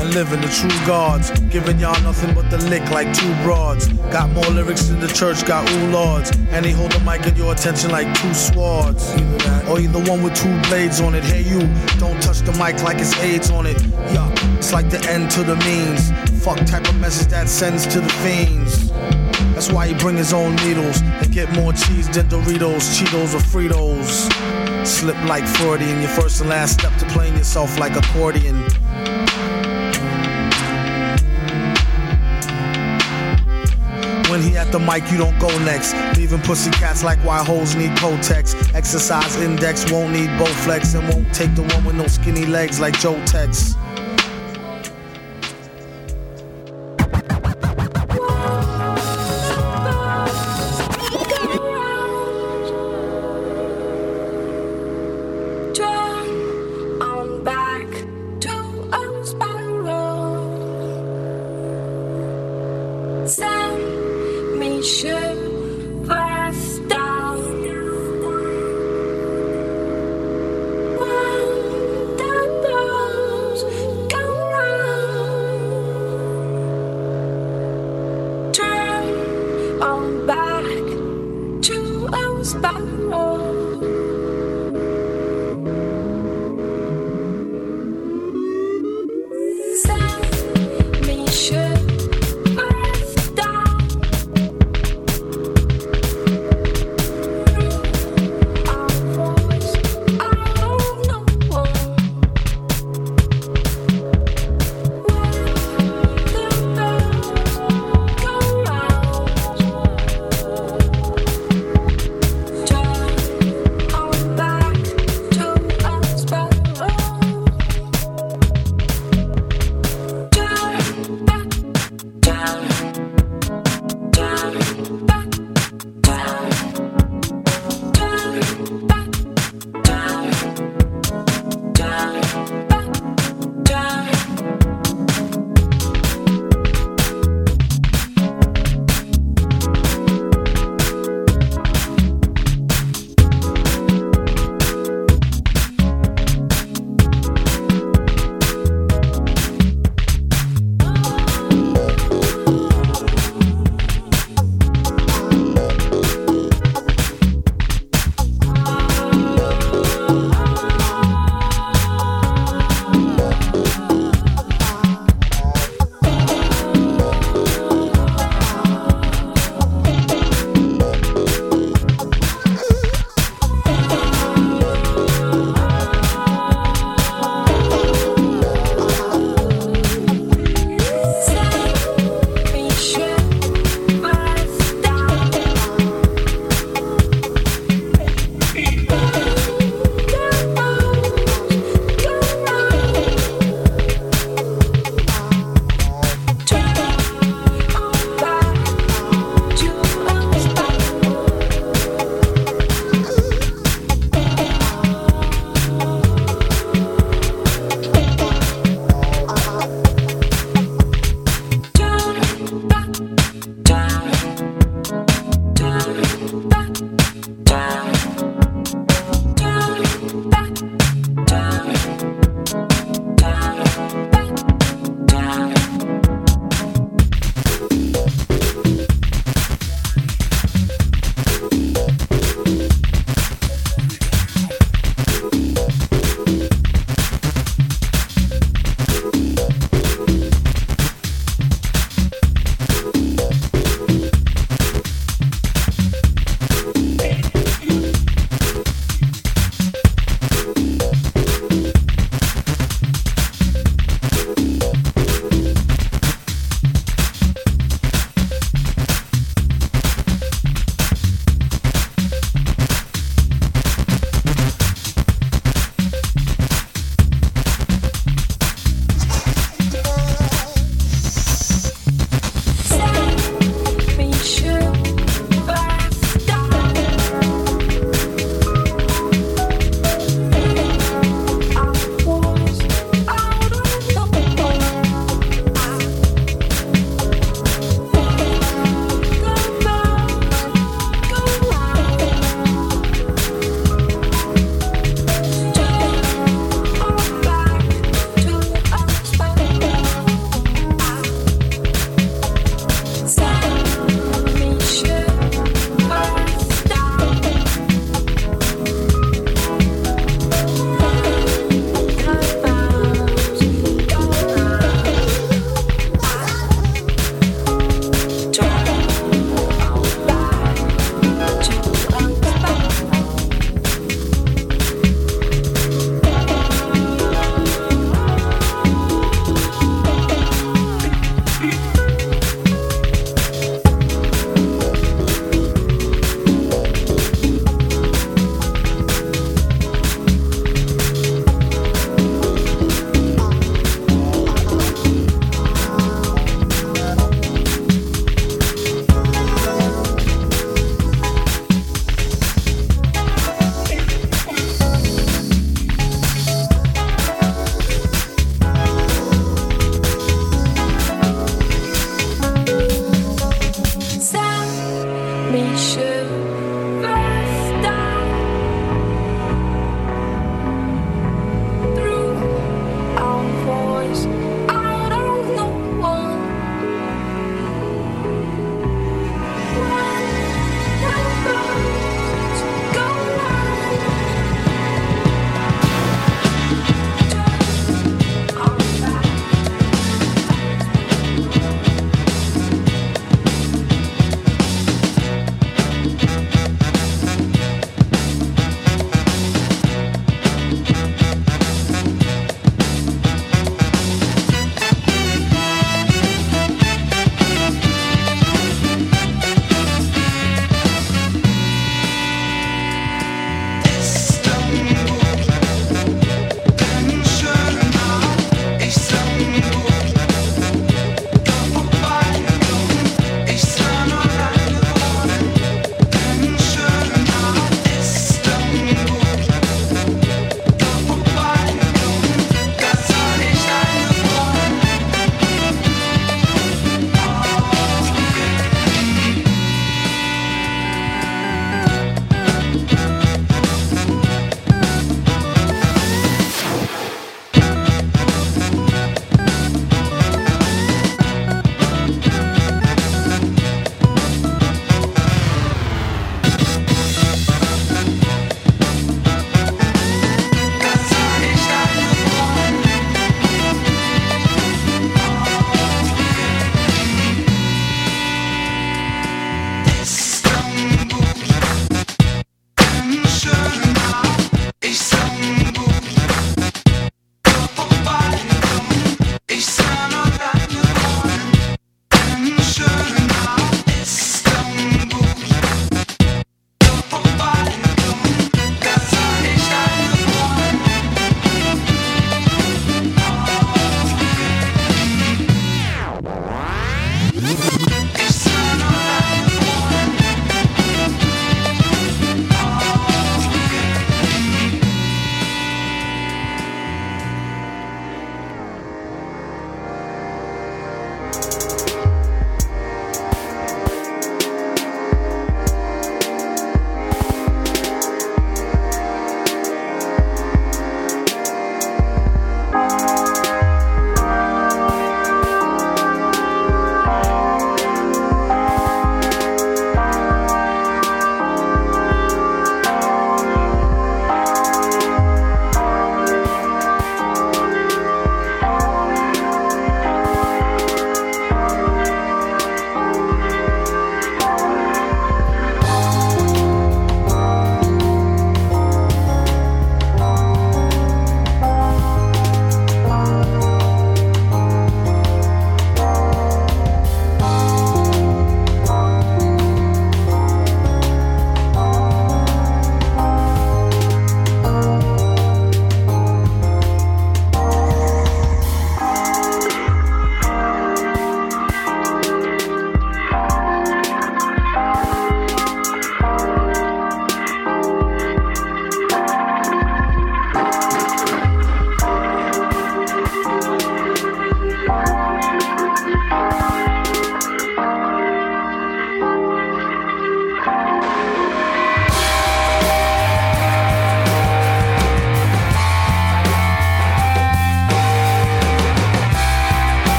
and 0.00 0.14
living 0.14 0.40
the 0.40 0.48
true 0.48 0.86
gods. 0.86 1.30
Giving 1.50 1.78
y'all 1.78 2.00
nothing 2.02 2.34
but 2.34 2.50
the 2.50 2.58
lick 2.68 2.88
like 2.90 3.12
two 3.14 3.32
broads. 3.42 3.88
Got 4.10 4.30
more 4.30 4.46
lyrics 4.46 4.84
than 4.84 4.98
the 5.00 5.08
church 5.08 5.44
got 5.46 5.70
ooh 5.70 5.90
lords. 5.90 6.30
And 6.50 6.64
they 6.64 6.72
hold 6.72 6.92
the 6.92 7.00
mic 7.00 7.26
in 7.26 7.36
your 7.36 7.52
attention 7.52 7.90
like 7.90 8.08
two 8.20 8.34
swords. 8.34 9.12
Either 9.70 9.80
you 9.80 9.88
the 9.88 10.10
one 10.10 10.22
with 10.22 10.34
two 10.34 10.60
blades 10.68 11.00
on 11.00 11.14
it. 11.14 11.24
Hey 11.24 11.42
you, 11.42 11.60
don't 11.98 12.20
touch 12.22 12.40
the 12.40 12.52
mic 12.52 12.82
like 12.82 12.98
it's 12.98 13.16
AIDS 13.20 13.50
on 13.50 13.66
it. 13.66 13.80
Yeah, 14.12 14.32
it's 14.56 14.72
like 14.72 14.90
the 14.90 15.00
end 15.08 15.30
to 15.32 15.42
the 15.42 15.56
means. 15.56 16.10
Fuck 16.40 16.64
type 16.64 16.88
of 16.88 16.98
message 16.98 17.28
that 17.28 17.50
sends 17.50 17.86
to 17.88 18.00
the 18.00 18.08
fiends. 18.08 18.88
That's 19.52 19.70
why 19.70 19.88
he 19.88 19.94
bring 19.94 20.16
his 20.16 20.32
own 20.32 20.56
needles 20.56 21.02
and 21.02 21.30
get 21.30 21.52
more 21.52 21.74
cheese 21.74 22.08
than 22.08 22.28
Doritos, 22.30 22.96
Cheetos, 22.96 23.34
or 23.34 23.40
Fritos. 23.40 24.86
Slip 24.86 25.22
like 25.24 25.46
Freudian, 25.46 26.00
your 26.00 26.08
first 26.08 26.40
and 26.40 26.48
last 26.48 26.80
step 26.80 26.96
to 26.96 27.04
playing 27.10 27.36
yourself 27.36 27.78
like 27.78 27.94
accordion. 27.94 28.62
When 34.30 34.40
he 34.40 34.56
at 34.56 34.72
the 34.72 34.78
mic, 34.78 35.10
you 35.12 35.18
don't 35.18 35.38
go 35.38 35.48
next. 35.58 35.94
Leaving 36.16 36.40
pussy 36.40 36.70
cats 36.70 37.04
like 37.04 37.18
why 37.18 37.44
hoes 37.44 37.74
need 37.74 37.90
Kotex. 37.98 38.74
Exercise 38.74 39.36
index 39.36 39.92
won't 39.92 40.14
need 40.14 40.30
Bowflex 40.30 40.98
and 40.98 41.06
won't 41.12 41.34
take 41.34 41.54
the 41.54 41.62
one 41.74 41.84
with 41.84 41.96
no 41.96 42.06
skinny 42.06 42.46
legs 42.46 42.80
like 42.80 42.98
Joe 42.98 43.22
Tex. 43.26 43.76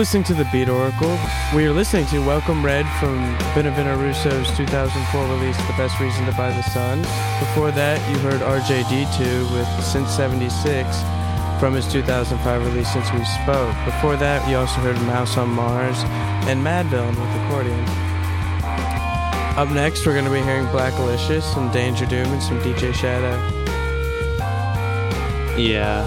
Listening 0.00 0.24
to 0.24 0.32
the 0.32 0.48
Beat 0.50 0.70
Oracle. 0.70 1.18
We 1.54 1.66
are 1.66 1.74
listening 1.74 2.06
to 2.06 2.20
Welcome 2.20 2.64
Red 2.64 2.86
from 2.98 3.18
Benevento 3.54 4.02
Russo's 4.02 4.50
2004 4.56 5.26
release, 5.26 5.58
The 5.58 5.74
Best 5.76 6.00
Reason 6.00 6.24
to 6.24 6.32
Buy 6.32 6.48
the 6.52 6.62
Sun. 6.62 7.02
Before 7.38 7.70
that, 7.70 8.00
you 8.08 8.16
heard 8.20 8.40
RJD2 8.40 9.52
with 9.52 9.84
Since 9.84 10.10
76 10.16 10.96
from 11.60 11.74
his 11.74 11.86
2005 11.92 12.64
release, 12.64 12.90
Since 12.90 13.12
We 13.12 13.22
Spoke. 13.44 13.76
Before 13.84 14.16
that, 14.16 14.48
you 14.48 14.56
also 14.56 14.80
heard 14.80 14.96
Mouse 15.02 15.36
on 15.36 15.50
Mars 15.50 15.98
and 16.48 16.64
"Mad 16.64 16.86
Madvillain 16.86 17.10
with 17.10 17.44
accordion. 17.44 17.84
Up 19.58 19.68
next, 19.68 20.06
we're 20.06 20.14
going 20.14 20.24
to 20.24 20.30
be 20.30 20.40
hearing 20.40 20.64
Blackalicious 20.68 21.54
and 21.58 21.70
Danger 21.74 22.06
Doom 22.06 22.32
and 22.32 22.42
some 22.42 22.58
DJ 22.60 22.94
Shadow. 22.94 23.36
Yeah, 25.58 26.00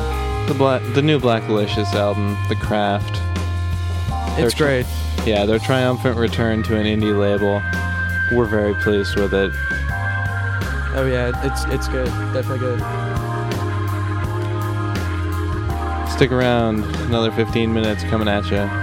the 0.47 0.55
black, 0.55 0.81
the 0.95 1.03
new 1.03 1.19
Blackalicious 1.19 1.93
album, 1.93 2.35
The 2.49 2.55
Craft. 2.55 3.22
It's 4.37 4.55
great. 4.55 4.85
yeah, 5.25 5.45
their 5.45 5.59
triumphant 5.59 6.17
return 6.17 6.63
to 6.63 6.75
an 6.75 6.85
indie 6.85 7.17
label. 7.17 7.61
We're 8.35 8.45
very 8.45 8.73
pleased 8.75 9.15
with 9.15 9.33
it. 9.33 9.51
Oh 10.95 11.05
yeah, 11.09 11.31
it's 11.43 11.65
it's 11.65 11.87
good. 11.87 12.07
Definitely 12.33 12.59
good. 12.59 12.79
Stick 16.09 16.31
around, 16.31 16.83
another 17.07 17.31
15 17.31 17.73
minutes 17.73 18.03
coming 18.03 18.27
at 18.27 18.45
you. 18.49 18.82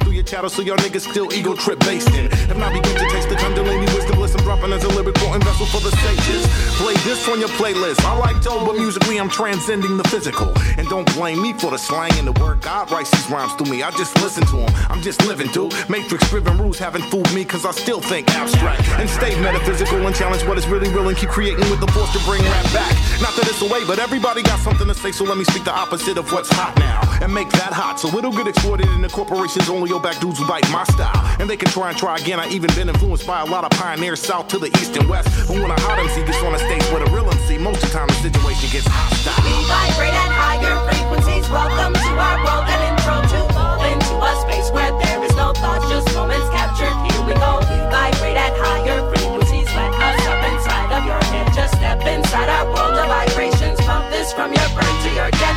Through 0.00 0.12
your 0.12 0.24
chatter, 0.24 0.48
so 0.48 0.62
y'all 0.62 0.76
niggas 0.76 1.08
still 1.10 1.32
ego 1.32 1.54
trip 1.54 1.78
basting. 1.80 2.30
Have 2.48 2.58
not 2.58 2.72
begun 2.72 2.94
to 2.96 3.08
taste 3.10 3.28
the 3.28 3.36
Kundalini 3.36 3.86
wisdom 3.94 4.16
bliss 4.16 4.34
I'm 4.34 4.42
dropping 4.44 4.72
as 4.72 4.84
a 4.84 4.88
lyrical 4.88 5.34
and 5.34 5.42
vessel 5.44 5.66
for 5.66 5.80
the 5.80 5.94
sages. 5.96 6.46
Play 6.78 6.94
this 7.04 7.28
on 7.28 7.40
your 7.40 7.48
playlist. 7.60 8.04
I 8.04 8.16
like 8.16 8.40
dope, 8.42 8.66
but 8.66 8.76
musically 8.76 9.18
I'm 9.18 9.28
transcending 9.28 9.96
the 9.96 10.04
physical. 10.04 10.52
And 10.78 10.88
don't 10.88 11.06
blame 11.14 11.42
me 11.42 11.52
for 11.52 11.70
the 11.70 11.76
slang 11.76 12.12
and 12.14 12.26
the 12.26 12.32
word. 12.40 12.60
God 12.62 12.90
writes 12.90 13.10
these 13.10 13.28
rhymes 13.30 13.52
through 13.54 13.70
me. 13.70 13.82
I 13.82 13.90
just 13.92 14.14
listen 14.22 14.46
to 14.46 14.56
them. 14.58 14.70
I'm 14.88 15.02
just 15.02 15.26
living 15.26 15.48
through. 15.48 15.70
Matrix 15.88 16.28
driven 16.30 16.56
rules 16.58 16.78
haven't 16.78 17.02
fooled 17.02 17.32
me, 17.34 17.44
cause 17.44 17.66
I 17.66 17.72
still 17.72 18.00
think 18.00 18.28
abstract. 18.30 18.82
And 19.00 19.08
stay 19.08 19.38
metaphysical 19.40 20.06
and 20.06 20.14
challenge 20.14 20.44
what 20.44 20.58
is 20.58 20.66
really 20.68 20.88
real 20.90 21.08
and 21.08 21.16
keep 21.16 21.30
creating 21.30 21.68
with 21.70 21.80
the 21.80 21.90
force 21.92 22.12
to 22.12 22.20
bring 22.24 22.42
rap 22.42 22.64
back. 22.72 22.92
Not 23.20 23.34
that 23.36 23.46
it's 23.48 23.62
a 23.62 23.66
way, 23.66 23.84
but 23.86 23.98
everybody 23.98 24.42
got 24.42 24.58
something 24.60 24.86
to 24.88 24.94
say, 24.94 25.12
so 25.12 25.24
let 25.24 25.36
me 25.36 25.44
speak 25.44 25.64
the 25.64 25.74
opposite 25.74 26.18
of 26.18 26.30
what's 26.32 26.50
hot 26.50 26.76
now. 26.78 27.00
And 27.22 27.32
make 27.32 27.50
that 27.52 27.72
hot, 27.72 28.00
so 28.00 28.08
it'll 28.16 28.32
get 28.32 28.46
exploited 28.46 28.88
and 28.88 29.04
the 29.04 29.08
corporations 29.08 29.68
go 29.88 29.98
back 29.98 30.20
dudes 30.20 30.38
who 30.38 30.46
bite 30.46 30.68
my 30.70 30.84
style. 30.84 31.22
And 31.40 31.48
they 31.48 31.56
can 31.56 31.68
try 31.68 31.90
and 31.90 31.98
try 31.98 32.16
again. 32.16 32.38
I 32.38 32.48
even 32.50 32.70
been 32.74 32.88
influenced 32.88 33.26
by 33.26 33.40
a 33.40 33.46
lot 33.46 33.64
of 33.64 33.70
pioneers 33.70 34.20
south 34.20 34.48
to 34.48 34.58
the 34.58 34.68
east 34.78 34.96
and 34.96 35.08
west. 35.08 35.28
But 35.48 35.56
when 35.56 35.70
a 35.70 35.80
hot 35.80 35.98
MC 35.98 36.24
gets 36.24 36.42
on 36.42 36.54
a 36.54 36.58
stage 36.58 36.84
with 36.92 37.08
a 37.08 37.10
real 37.10 37.28
MC, 37.28 37.58
most 37.58 37.82
of 37.82 37.90
the 37.90 37.98
time 37.98 38.08
the 38.08 38.20
situation 38.20 38.70
gets 38.70 38.86
hostile. 38.86 39.42
We 39.42 39.54
vibrate 39.66 40.14
at 40.14 40.32
higher 40.32 40.76
frequencies. 40.86 41.48
Welcome 41.50 41.94
to 41.94 42.10
our 42.14 42.38
world 42.44 42.66
and 42.68 42.82
intro 42.92 43.16
to 43.22 43.52
into 43.92 44.14
a 44.22 44.32
space 44.40 44.70
where 44.70 44.92
there 45.02 45.22
is 45.24 45.34
no 45.36 45.52
thought, 45.52 45.82
just 45.90 46.06
moments 46.14 46.48
captured. 46.50 46.94
Here 47.08 47.22
we 47.26 47.34
go. 47.34 47.60
We 47.66 47.78
vibrate 47.90 48.38
at 48.38 48.54
higher 48.56 49.02
frequencies. 49.10 49.68
Let 49.74 49.92
us 49.92 50.22
up 50.30 50.42
inside 50.52 50.90
of 50.94 51.02
your 51.04 51.22
head. 51.32 51.46
Just 51.54 51.74
step 51.74 52.00
inside 52.06 52.48
our 52.48 52.66
world 52.70 52.94
of 52.94 53.08
vibrations. 53.08 53.80
Pump 53.82 54.08
this 54.10 54.32
from 54.32 54.52
your 54.52 54.68
brain 54.76 54.96
to 55.04 55.10
your 55.16 55.30
jet 55.36 55.56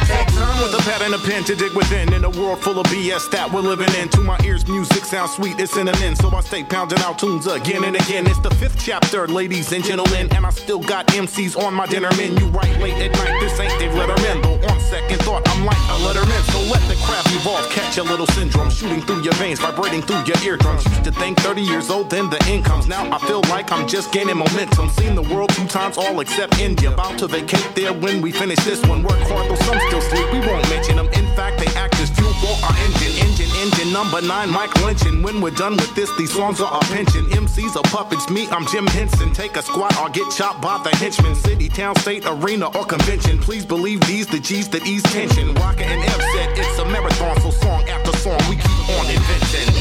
With 0.61 0.73
a 0.73 0.81
pad 0.83 1.01
and 1.01 1.13
a 1.13 1.17
pen 1.17 1.43
to 1.45 1.55
dig 1.55 1.73
within 1.73 2.13
in 2.13 2.23
a 2.23 2.29
world 2.29 2.59
full 2.59 2.79
of 2.79 2.85
BS 2.87 3.29
that 3.31 3.51
we're 3.51 3.59
living 3.59 3.93
in. 3.99 4.07
To 4.09 4.21
my 4.21 4.39
ears, 4.43 4.65
music 4.67 5.03
sounds 5.03 5.33
sweet, 5.33 5.59
it's 5.59 5.75
in 5.75 5.87
an 5.87 5.95
end. 5.97 6.17
So 6.17 6.29
I 6.29 6.41
stay 6.41 6.63
pounding 6.63 6.99
out 6.99 7.19
tunes 7.19 7.45
again 7.45 7.83
and 7.83 7.95
again. 7.95 8.25
It's 8.25 8.39
the 8.39 8.49
fifth 8.55 8.79
chapter, 8.79 9.27
ladies 9.27 9.73
and 9.73 9.83
gentlemen. 9.83 10.31
And 10.33 10.45
I 10.45 10.49
still 10.51 10.79
got 10.79 11.07
MCs 11.07 11.57
on 11.61 11.73
my 11.73 11.85
dinner 11.85 12.09
menu 12.15 12.45
right 12.47 12.71
late 12.79 12.93
at 12.93 13.11
night. 13.11 13.39
This 13.41 13.59
ain't 13.59 13.77
Dave 13.79 13.91
Letterman, 13.91 14.41
though 14.43 14.67
on 14.69 14.79
second 14.79 15.19
thought, 15.23 15.47
I'm 15.49 15.65
like 15.65 15.77
a 15.77 15.97
Letterman. 16.05 16.41
So 16.51 16.59
let 16.71 16.81
the 16.87 16.95
craft 17.03 17.27
evolve, 17.35 17.69
catch 17.71 17.97
a 17.97 18.03
little 18.03 18.27
syndrome. 18.27 18.69
Shooting 18.69 19.01
through 19.01 19.23
your 19.23 19.33
veins, 19.33 19.59
vibrating 19.59 20.01
through 20.01 20.23
your 20.23 20.39
eardrums. 20.43 20.85
Used 20.85 21.03
to 21.03 21.11
think 21.11 21.37
30 21.39 21.61
years 21.61 21.89
old, 21.89 22.09
then 22.09 22.29
the 22.29 22.39
incomes. 22.49 22.87
Now 22.87 23.03
I 23.11 23.19
feel 23.27 23.41
like 23.49 23.71
I'm 23.71 23.87
just 23.87 24.11
gaining 24.13 24.37
momentum. 24.37 24.89
Seen 24.89 25.15
the 25.15 25.21
world 25.21 25.49
two 25.49 25.67
times, 25.67 25.97
all 25.97 26.19
except 26.21 26.59
India. 26.59 26.93
About 26.93 27.19
to 27.19 27.27
vacate 27.27 27.69
there 27.75 27.93
when 27.93 28.21
we 28.21 28.31
finish 28.31 28.59
this 28.63 28.81
one. 28.85 29.03
Work 29.03 29.19
hard, 29.27 29.49
though 29.49 29.61
some 29.65 29.79
still 29.87 30.01
sleep. 30.01 30.31
We 30.31 30.44
won't 30.47 30.69
mention 30.69 30.95
them. 30.97 31.07
In 31.07 31.27
fact, 31.35 31.59
they 31.59 31.67
act 31.75 31.99
as 31.99 32.09
fuel 32.11 32.33
for 32.41 32.53
our 32.65 32.75
engine, 32.85 33.13
engine, 33.25 33.49
engine 33.61 33.91
number 33.91 34.21
nine, 34.21 34.49
Mike 34.49 34.73
Lynching. 34.83 35.21
When 35.21 35.41
we're 35.41 35.51
done 35.51 35.73
with 35.73 35.93
this, 35.95 36.09
these 36.17 36.33
songs 36.33 36.61
are 36.61 36.71
our 36.71 36.81
pension. 36.93 37.25
MCs 37.25 37.75
are 37.75 37.83
puppets, 37.83 38.29
me, 38.29 38.47
I'm 38.49 38.65
Jim 38.67 38.87
Henson. 38.87 39.33
Take 39.33 39.57
a 39.57 39.61
squat 39.61 39.97
or 39.99 40.09
get 40.09 40.31
chopped 40.31 40.61
by 40.61 40.81
the 40.83 40.95
henchman. 40.97 41.35
City, 41.35 41.69
town, 41.69 41.95
state, 41.97 42.23
arena, 42.25 42.67
or 42.77 42.85
convention. 42.85 43.37
Please 43.39 43.65
believe 43.65 43.99
these, 44.07 44.27
the 44.27 44.39
G's 44.39 44.69
that 44.69 44.85
ease 44.85 45.03
tension. 45.03 45.53
Rocker 45.55 45.83
and 45.83 46.01
F 46.03 46.21
said 46.33 46.57
it's 46.57 46.79
a 46.79 46.85
marathon, 46.85 47.39
so 47.41 47.49
song 47.51 47.83
after 47.89 48.15
song, 48.17 48.39
we 48.49 48.55
keep 48.55 48.89
on 48.97 49.09
inventing. 49.09 49.74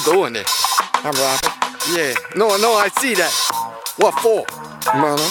Are 0.00 0.12
doing 0.12 0.32
there? 0.32 0.44
I'm 0.94 1.12
rapping. 1.12 1.50
Yeah. 1.94 2.14
No, 2.34 2.56
no, 2.56 2.74
I 2.74 2.88
see 3.00 3.14
that. 3.14 3.32
What 3.96 4.14
for? 4.20 4.46
Money. 4.96 5.28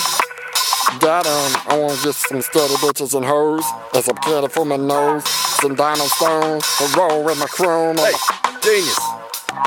Got 1.00 1.26
um, 1.26 1.62
I 1.68 1.78
want 1.80 1.98
to 2.00 2.06
get 2.06 2.16
some 2.16 2.42
steady 2.42 2.74
bitches 2.76 3.16
and 3.16 3.26
hoes, 3.26 3.66
and 3.94 4.04
some 4.04 4.18
candy 4.18 4.48
for 4.50 4.66
my 4.66 4.76
nose, 4.76 5.28
some 5.62 5.76
dino 5.76 6.06
stones, 6.06 6.66
a 6.82 6.98
roll 6.98 7.24
with 7.24 7.40
my 7.40 7.48
chrome. 7.48 7.98
Hey, 7.98 8.14
genius. 8.62 9.00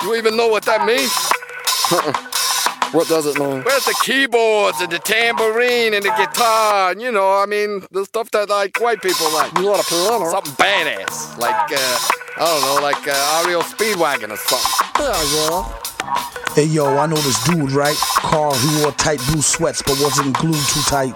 You 0.05 0.15
even 0.15 0.37
know 0.37 0.49
what 0.49 0.65
that 0.65 0.87
means? 0.87 1.13
what 2.93 3.09
does 3.09 3.27
it 3.27 3.39
mean? 3.39 3.63
Where's 3.63 3.85
the 3.85 3.95
keyboards 4.03 4.81
and 4.81 4.93
the 4.93 4.99
tambourine 4.99 5.95
and 5.95 6.05
the 6.05 6.11
guitar? 6.11 6.91
And, 6.91 7.01
you 7.01 7.11
know, 7.11 7.39
I 7.39 7.47
mean, 7.47 7.87
the 7.91 8.05
stuff 8.05 8.31
that 8.33 8.51
like 8.51 8.79
white 8.81 9.01
people 9.01 9.33
like. 9.33 9.57
You 9.59 9.67
want 9.67 9.83
a 9.83 9.89
piano? 9.89 10.31
Something 10.31 10.53
badass, 10.55 11.39
like 11.39 11.73
uh, 11.73 11.99
I 12.37 12.47
don't 12.47 12.63
know, 12.63 12.83
like 12.83 13.09
uh, 13.09 13.45
REO 13.47 13.61
Speedwagon 13.63 14.31
or 14.31 14.37
something. 14.37 14.87
Yeah, 15.01 15.23
yeah. 15.33 15.83
Hey 16.55 16.65
yo, 16.65 16.99
I 16.99 17.07
know 17.07 17.17
this 17.17 17.43
dude, 17.45 17.73
right? 17.73 17.97
Carl, 17.97 18.55
he 18.55 18.83
wore 18.83 18.93
tight 18.93 19.21
blue 19.31 19.41
sweats 19.41 19.81
but 19.81 19.99
wasn't 20.01 20.37
glued 20.37 20.55
too 20.55 20.83
tight. 20.83 21.15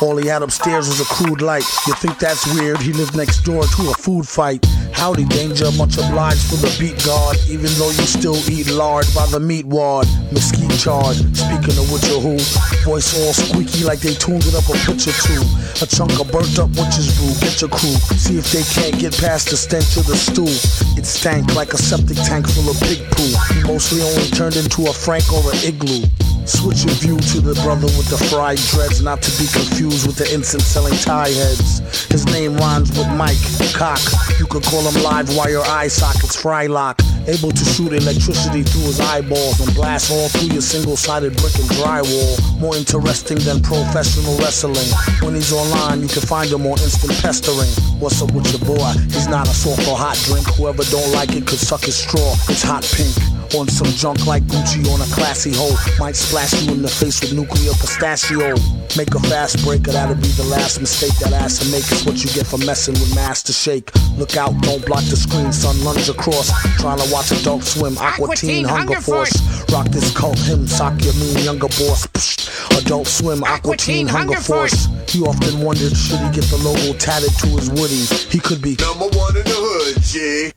All 0.00 0.16
he 0.16 0.28
had 0.28 0.42
upstairs 0.42 0.86
was 0.86 1.00
a 1.00 1.04
crude 1.04 1.42
light. 1.42 1.64
You 1.86 1.94
think 1.94 2.18
that's 2.20 2.46
weird? 2.54 2.78
He 2.78 2.92
lived 2.92 3.16
next 3.16 3.42
door 3.42 3.64
to 3.64 3.90
a 3.90 3.94
food 3.94 4.28
fight. 4.28 4.64
Howdy, 4.92 5.24
danger, 5.24 5.70
much 5.72 5.98
obliged 5.98 6.42
for 6.46 6.54
the 6.54 6.70
beat 6.78 7.02
guard. 7.04 7.36
Even 7.48 7.70
though 7.78 7.90
you 7.90 8.06
still 8.06 8.38
eat 8.50 8.70
lard 8.70 9.06
by 9.14 9.26
the 9.26 9.40
meat 9.40 9.66
ward. 9.66 10.06
Mesquite 10.30 10.78
charge. 10.78 11.18
Speaking 11.34 11.74
of 11.82 11.90
which 11.90 12.06
or 12.14 12.22
who, 12.22 12.38
voice 12.86 13.10
all 13.18 13.34
squeaky 13.34 13.82
like 13.82 13.98
they 13.98 14.14
tuned 14.14 14.46
it 14.46 14.54
up 14.54 14.70
a 14.70 14.78
pitch 14.86 15.10
or 15.10 15.16
two. 15.26 15.42
A 15.82 15.86
chunk 15.86 16.14
of 16.18 16.30
burnt 16.30 16.58
up 16.58 16.70
witch's 16.78 17.10
brew. 17.18 17.34
Get 17.42 17.58
your 17.58 17.70
crew. 17.70 17.98
See 18.14 18.38
if 18.38 18.50
they 18.54 18.62
can't 18.62 18.98
get 19.02 19.18
past 19.18 19.50
the 19.50 19.56
stench 19.56 19.98
of 19.98 20.06
the 20.06 20.14
stew. 20.14 20.46
It 20.94 21.06
stank 21.06 21.54
like 21.58 21.74
a 21.74 21.78
septic 21.78 22.18
tank 22.22 22.46
full 22.46 22.70
of 22.70 22.78
pig 22.86 23.02
poo. 23.10 23.34
He 23.54 23.66
mostly 23.66 24.02
only 24.02 24.30
turned 24.30 24.54
into 24.54 24.86
a 24.86 24.92
Frank 24.94 25.26
or 25.34 25.42
an 25.50 25.58
igloo. 25.66 26.06
Switch 26.46 26.86
your 26.86 26.96
view 26.96 27.18
to 27.18 27.40
the 27.42 27.54
brother 27.60 27.90
with 27.98 28.08
the 28.08 28.16
fried 28.32 28.56
dreads, 28.72 29.02
not 29.02 29.20
to 29.20 29.30
be 29.36 29.44
confused 29.52 29.67
with 30.06 30.16
the 30.16 30.28
incense 30.34 30.64
selling 30.64 30.94
tie 30.94 31.28
heads. 31.28 31.80
His 32.08 32.24
name 32.26 32.56
rhymes 32.56 32.90
with 32.96 33.08
Mike 33.16 33.38
Cock. 33.74 34.00
You 34.38 34.46
could 34.46 34.64
call 34.64 34.80
him 34.82 35.02
live 35.02 35.28
wire 35.36 35.60
eye 35.60 35.88
sockets, 35.88 36.40
Frylock. 36.40 37.00
Able 37.28 37.50
to 37.52 37.64
shoot 37.64 37.92
electricity 37.92 38.62
through 38.62 38.88
his 38.88 39.00
eyeballs 39.00 39.60
and 39.60 39.74
blast 39.74 40.10
all 40.10 40.28
through 40.28 40.52
your 40.52 40.62
single 40.62 40.96
sided 40.96 41.36
brick 41.36 41.54
and 41.56 41.68
drywall. 41.76 42.60
More 42.60 42.76
interesting 42.76 43.38
than 43.38 43.60
professional 43.62 44.36
wrestling. 44.38 44.88
When 45.20 45.34
he's 45.34 45.52
online, 45.52 46.00
you 46.00 46.08
can 46.08 46.22
find 46.22 46.50
him 46.50 46.66
on 46.66 46.80
instant 46.80 47.12
pestering. 47.20 47.68
What's 48.00 48.22
up 48.22 48.32
with 48.32 48.48
your 48.48 48.64
boy? 48.64 48.92
He's 49.12 49.28
not 49.28 49.46
a 49.46 49.54
soft 49.54 49.86
or 49.86 49.96
hot 49.96 50.16
drink. 50.24 50.46
Whoever 50.56 50.84
don't 50.84 51.12
like 51.12 51.36
it 51.36 51.46
could 51.46 51.60
suck 51.60 51.84
his 51.84 51.96
straw. 51.96 52.32
It's 52.48 52.62
hot 52.62 52.84
pink. 52.96 53.12
On 53.56 53.66
some 53.66 53.88
junk 53.96 54.26
like 54.26 54.42
Gucci 54.44 54.84
on 54.92 55.00
a 55.00 55.08
classy 55.12 55.52
hoe. 55.54 55.76
Might 55.98 56.16
splash 56.16 56.52
you 56.62 56.72
in 56.72 56.82
the 56.82 56.88
face 56.88 57.20
with 57.20 57.32
nuclear 57.32 57.72
pistachio. 57.72 58.56
Make 58.96 59.14
a 59.14 59.20
fast 59.20 59.57
breaker, 59.64 59.92
that'll 59.92 60.14
be 60.16 60.28
the 60.34 60.44
last 60.44 60.80
mistake 60.80 61.16
that 61.20 61.32
ass 61.32 61.58
to 61.58 61.66
make. 61.70 61.84
It's 61.90 62.04
what 62.04 62.22
you 62.24 62.30
get 62.30 62.46
for 62.46 62.58
messing 62.58 62.94
with 62.94 63.14
Master 63.14 63.52
Shake. 63.52 63.90
Look 64.16 64.36
out, 64.36 64.52
don't 64.62 64.84
block 64.84 65.04
the 65.04 65.16
screen, 65.16 65.52
son. 65.52 65.82
Lunge 65.84 66.08
across. 66.08 66.50
Trying 66.78 66.98
to 66.98 67.12
watch 67.12 67.30
Adult 67.32 67.64
Swim, 67.64 67.96
Aqua 67.98 68.34
Teen, 68.36 68.64
Hunger 68.64 69.00
Force. 69.00 69.34
Rock 69.72 69.88
this 69.88 70.10
cult 70.16 70.38
hymn, 70.38 70.66
sock 70.66 71.02
your 71.02 71.14
mean 71.14 71.38
younger 71.38 71.68
boss. 71.68 72.06
Psst. 72.08 72.78
Adult 72.78 73.06
Swim, 73.06 73.42
Aqua 73.44 73.76
Teen, 73.76 74.06
Hunger 74.06 74.40
Force. 74.40 74.88
He 75.08 75.22
often 75.22 75.60
wondered, 75.60 75.96
should 75.96 76.20
he 76.20 76.30
get 76.32 76.44
the 76.44 76.58
logo 76.58 76.96
tatted 76.98 77.32
to 77.38 77.46
his 77.48 77.70
woody? 77.70 78.04
He 78.30 78.38
could 78.38 78.62
be 78.62 78.76
number 78.80 79.08
one 79.16 79.36
in 79.36 79.44
the 79.44 79.54
hood, 79.54 80.02
G. 80.02 80.52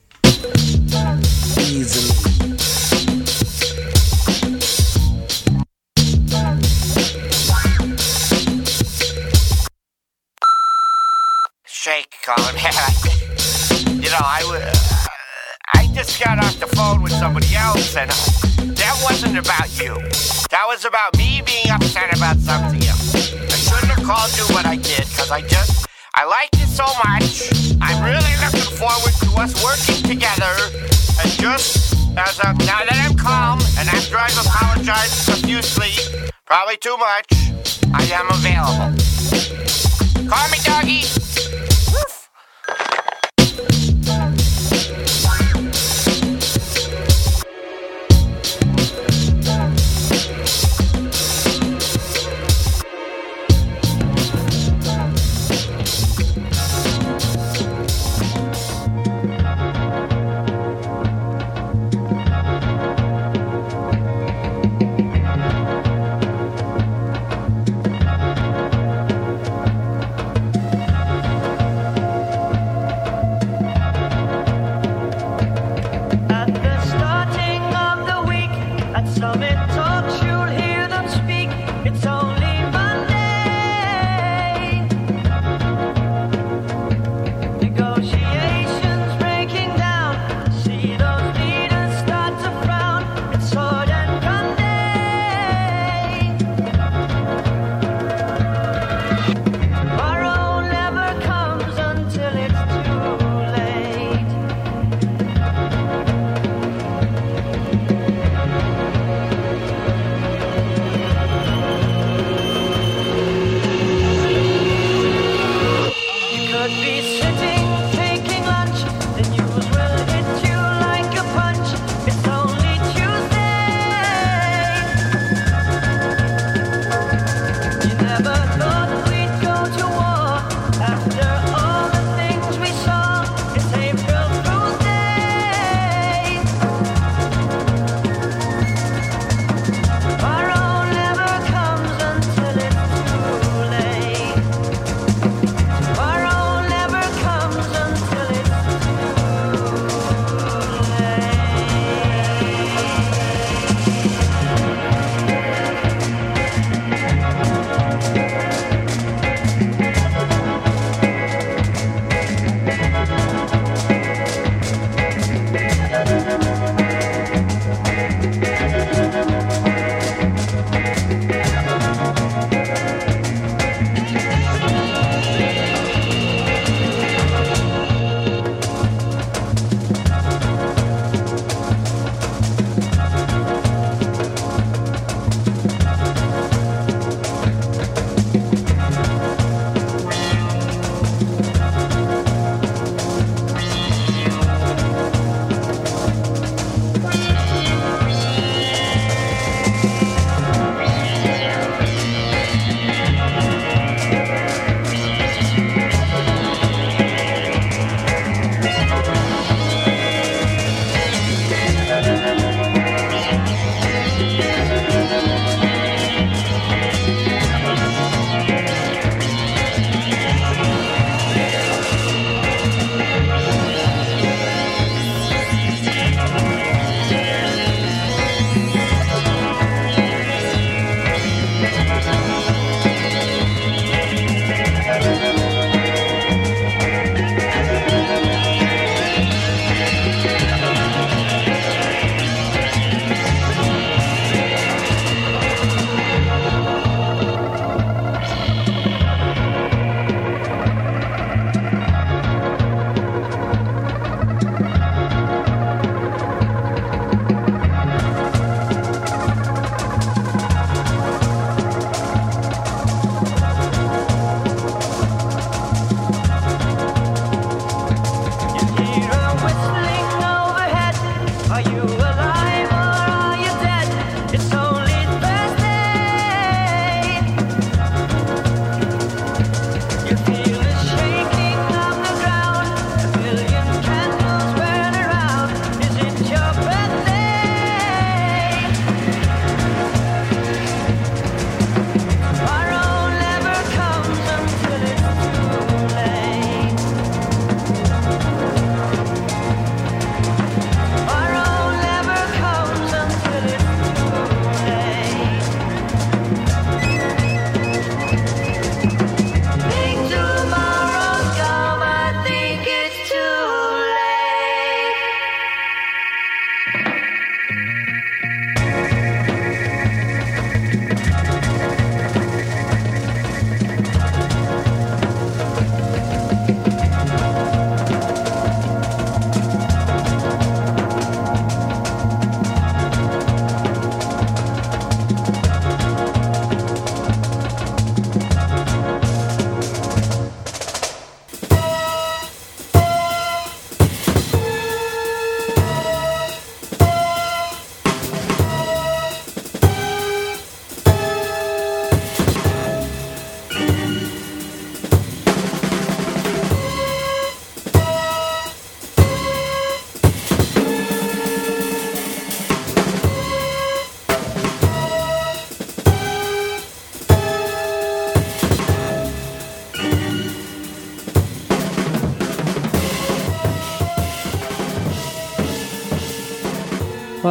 Colin. 12.22 12.54
you 13.98 14.10
know, 14.14 14.22
I 14.22 14.42
w- 14.46 14.62
I 15.74 15.90
just 15.94 16.22
got 16.24 16.38
off 16.38 16.60
the 16.60 16.68
phone 16.68 17.02
with 17.02 17.14
somebody 17.14 17.56
else, 17.56 17.98
and 17.98 18.12
uh, 18.12 18.16
that 18.78 18.94
wasn't 19.02 19.38
about 19.40 19.70
you. 19.82 19.98
That 20.54 20.66
was 20.68 20.86
about 20.86 21.18
me 21.18 21.42
being 21.42 21.74
upset 21.74 22.16
about 22.16 22.38
something 22.38 22.84
else. 22.86 23.34
I 23.34 23.58
shouldn't 23.58 23.98
have 23.98 24.06
called 24.06 24.30
you 24.38 24.46
what 24.54 24.68
I 24.68 24.76
did, 24.76 25.10
because 25.10 25.32
I 25.32 25.42
just, 25.42 25.88
I 26.14 26.26
liked 26.26 26.62
it 26.62 26.70
so 26.70 26.86
much. 27.02 27.50
I'm 27.82 27.98
really 28.06 28.36
looking 28.46 28.70
forward 28.78 29.18
to 29.26 29.30
us 29.42 29.58
working 29.66 30.06
together. 30.06 30.54
And 31.26 31.32
just 31.42 31.98
as 32.22 32.38
of 32.46 32.54
now 32.70 32.86
that 32.86 33.02
I'm 33.02 33.18
calm, 33.18 33.58
and 33.82 33.90
after 33.90 34.18
I've 34.22 34.38
apologized 34.38 35.26
profusely, 35.26 35.98
probably 36.46 36.78
too 36.78 36.98
much, 36.98 37.26
I 37.98 38.06
am 38.14 38.30
available. 38.30 38.94
Call 40.30 40.50
me 40.54 40.58
doggy. 40.62 41.21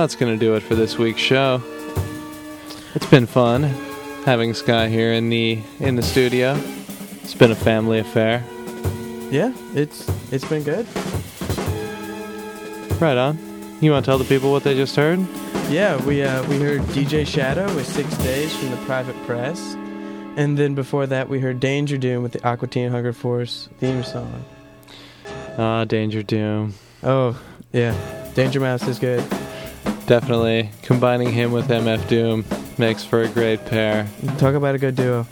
Well, 0.00 0.06
that's 0.06 0.16
going 0.16 0.32
to 0.32 0.42
do 0.42 0.54
it 0.54 0.62
for 0.62 0.74
this 0.74 0.96
week's 0.96 1.20
show. 1.20 1.62
It's 2.94 3.04
been 3.10 3.26
fun 3.26 3.64
having 4.24 4.54
Skye 4.54 4.88
here 4.88 5.12
in 5.12 5.28
the 5.28 5.58
in 5.78 5.96
the 5.96 6.02
studio. 6.02 6.58
It's 7.22 7.34
been 7.34 7.50
a 7.50 7.54
family 7.54 7.98
affair. 7.98 8.42
Yeah, 9.30 9.52
it's 9.74 10.08
it's 10.32 10.46
been 10.46 10.62
good. 10.62 10.86
Right 12.98 13.18
on. 13.18 13.38
You 13.82 13.90
want 13.90 14.06
to 14.06 14.10
tell 14.10 14.16
the 14.16 14.24
people 14.24 14.50
what 14.50 14.64
they 14.64 14.74
just 14.74 14.96
heard? 14.96 15.18
Yeah, 15.68 16.02
we 16.06 16.22
uh, 16.22 16.48
we 16.48 16.58
heard 16.58 16.80
DJ 16.94 17.26
Shadow 17.26 17.66
with 17.74 17.86
Six 17.86 18.08
Days 18.24 18.56
from 18.56 18.70
the 18.70 18.78
Private 18.86 19.22
Press, 19.26 19.74
and 20.38 20.56
then 20.56 20.74
before 20.74 21.06
that 21.08 21.28
we 21.28 21.40
heard 21.40 21.60
Danger 21.60 21.98
Doom 21.98 22.22
with 22.22 22.32
the 22.32 22.42
Aqua 22.42 22.68
Teen 22.68 22.90
Hunger 22.90 23.12
Force 23.12 23.68
theme 23.80 24.02
song. 24.02 24.46
Ah, 25.58 25.84
Danger 25.84 26.22
Doom. 26.22 26.72
Oh 27.02 27.38
yeah, 27.70 27.94
Danger 28.34 28.60
Mouse 28.60 28.88
is 28.88 28.98
good. 28.98 29.22
Definitely 30.10 30.70
combining 30.82 31.30
him 31.30 31.52
with 31.52 31.68
MF 31.68 32.08
Doom 32.08 32.44
makes 32.78 33.04
for 33.04 33.22
a 33.22 33.28
great 33.28 33.64
pair. 33.66 34.08
Talk 34.38 34.56
about 34.56 34.74
a 34.74 34.78
good 34.78 34.96
duo. 34.96 35.22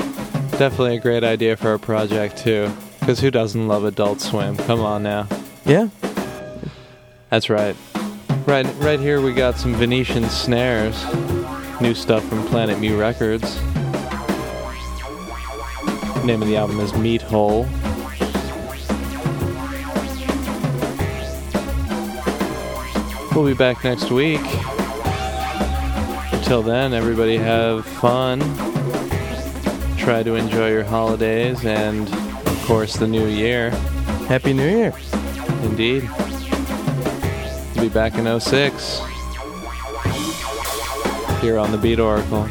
Definitely 0.52 0.98
a 0.98 1.00
great 1.00 1.24
idea 1.24 1.56
for 1.56 1.74
a 1.74 1.80
project 1.80 2.36
too. 2.36 2.70
Because 3.00 3.18
who 3.18 3.32
doesn't 3.32 3.66
love 3.66 3.84
Adult 3.84 4.20
Swim? 4.20 4.56
Come 4.56 4.78
on 4.78 5.02
now. 5.02 5.26
Yeah. 5.64 5.88
That's 7.28 7.50
right. 7.50 7.74
Right, 8.46 8.72
right 8.76 9.00
here 9.00 9.20
we 9.20 9.34
got 9.34 9.56
some 9.56 9.74
Venetian 9.74 10.28
Snares. 10.28 11.04
New 11.80 11.92
stuff 11.92 12.22
from 12.28 12.46
Planet 12.46 12.78
Mu 12.78 12.96
Records. 12.96 13.60
Name 16.24 16.40
of 16.40 16.46
the 16.46 16.56
album 16.56 16.78
is 16.78 16.92
Meathole. 16.92 17.66
We'll 23.34 23.46
be 23.46 23.54
back 23.54 23.82
next 23.82 24.12
week. 24.12 24.40
Until 26.48 26.62
then, 26.62 26.94
everybody 26.94 27.36
have 27.36 27.84
fun. 27.84 28.40
Try 29.98 30.22
to 30.22 30.34
enjoy 30.34 30.70
your 30.70 30.82
holidays 30.82 31.62
and, 31.66 32.08
of 32.08 32.64
course, 32.64 32.94
the 32.94 33.06
new 33.06 33.26
year. 33.26 33.68
Happy 34.28 34.54
New 34.54 34.66
Year. 34.66 34.94
Indeed. 35.64 36.08
We'll 37.74 37.84
be 37.84 37.90
back 37.90 38.14
in 38.14 38.40
06 38.40 39.02
here 41.42 41.58
on 41.58 41.70
the 41.70 41.78
Beat 41.82 42.00
Oracle. 42.00 42.48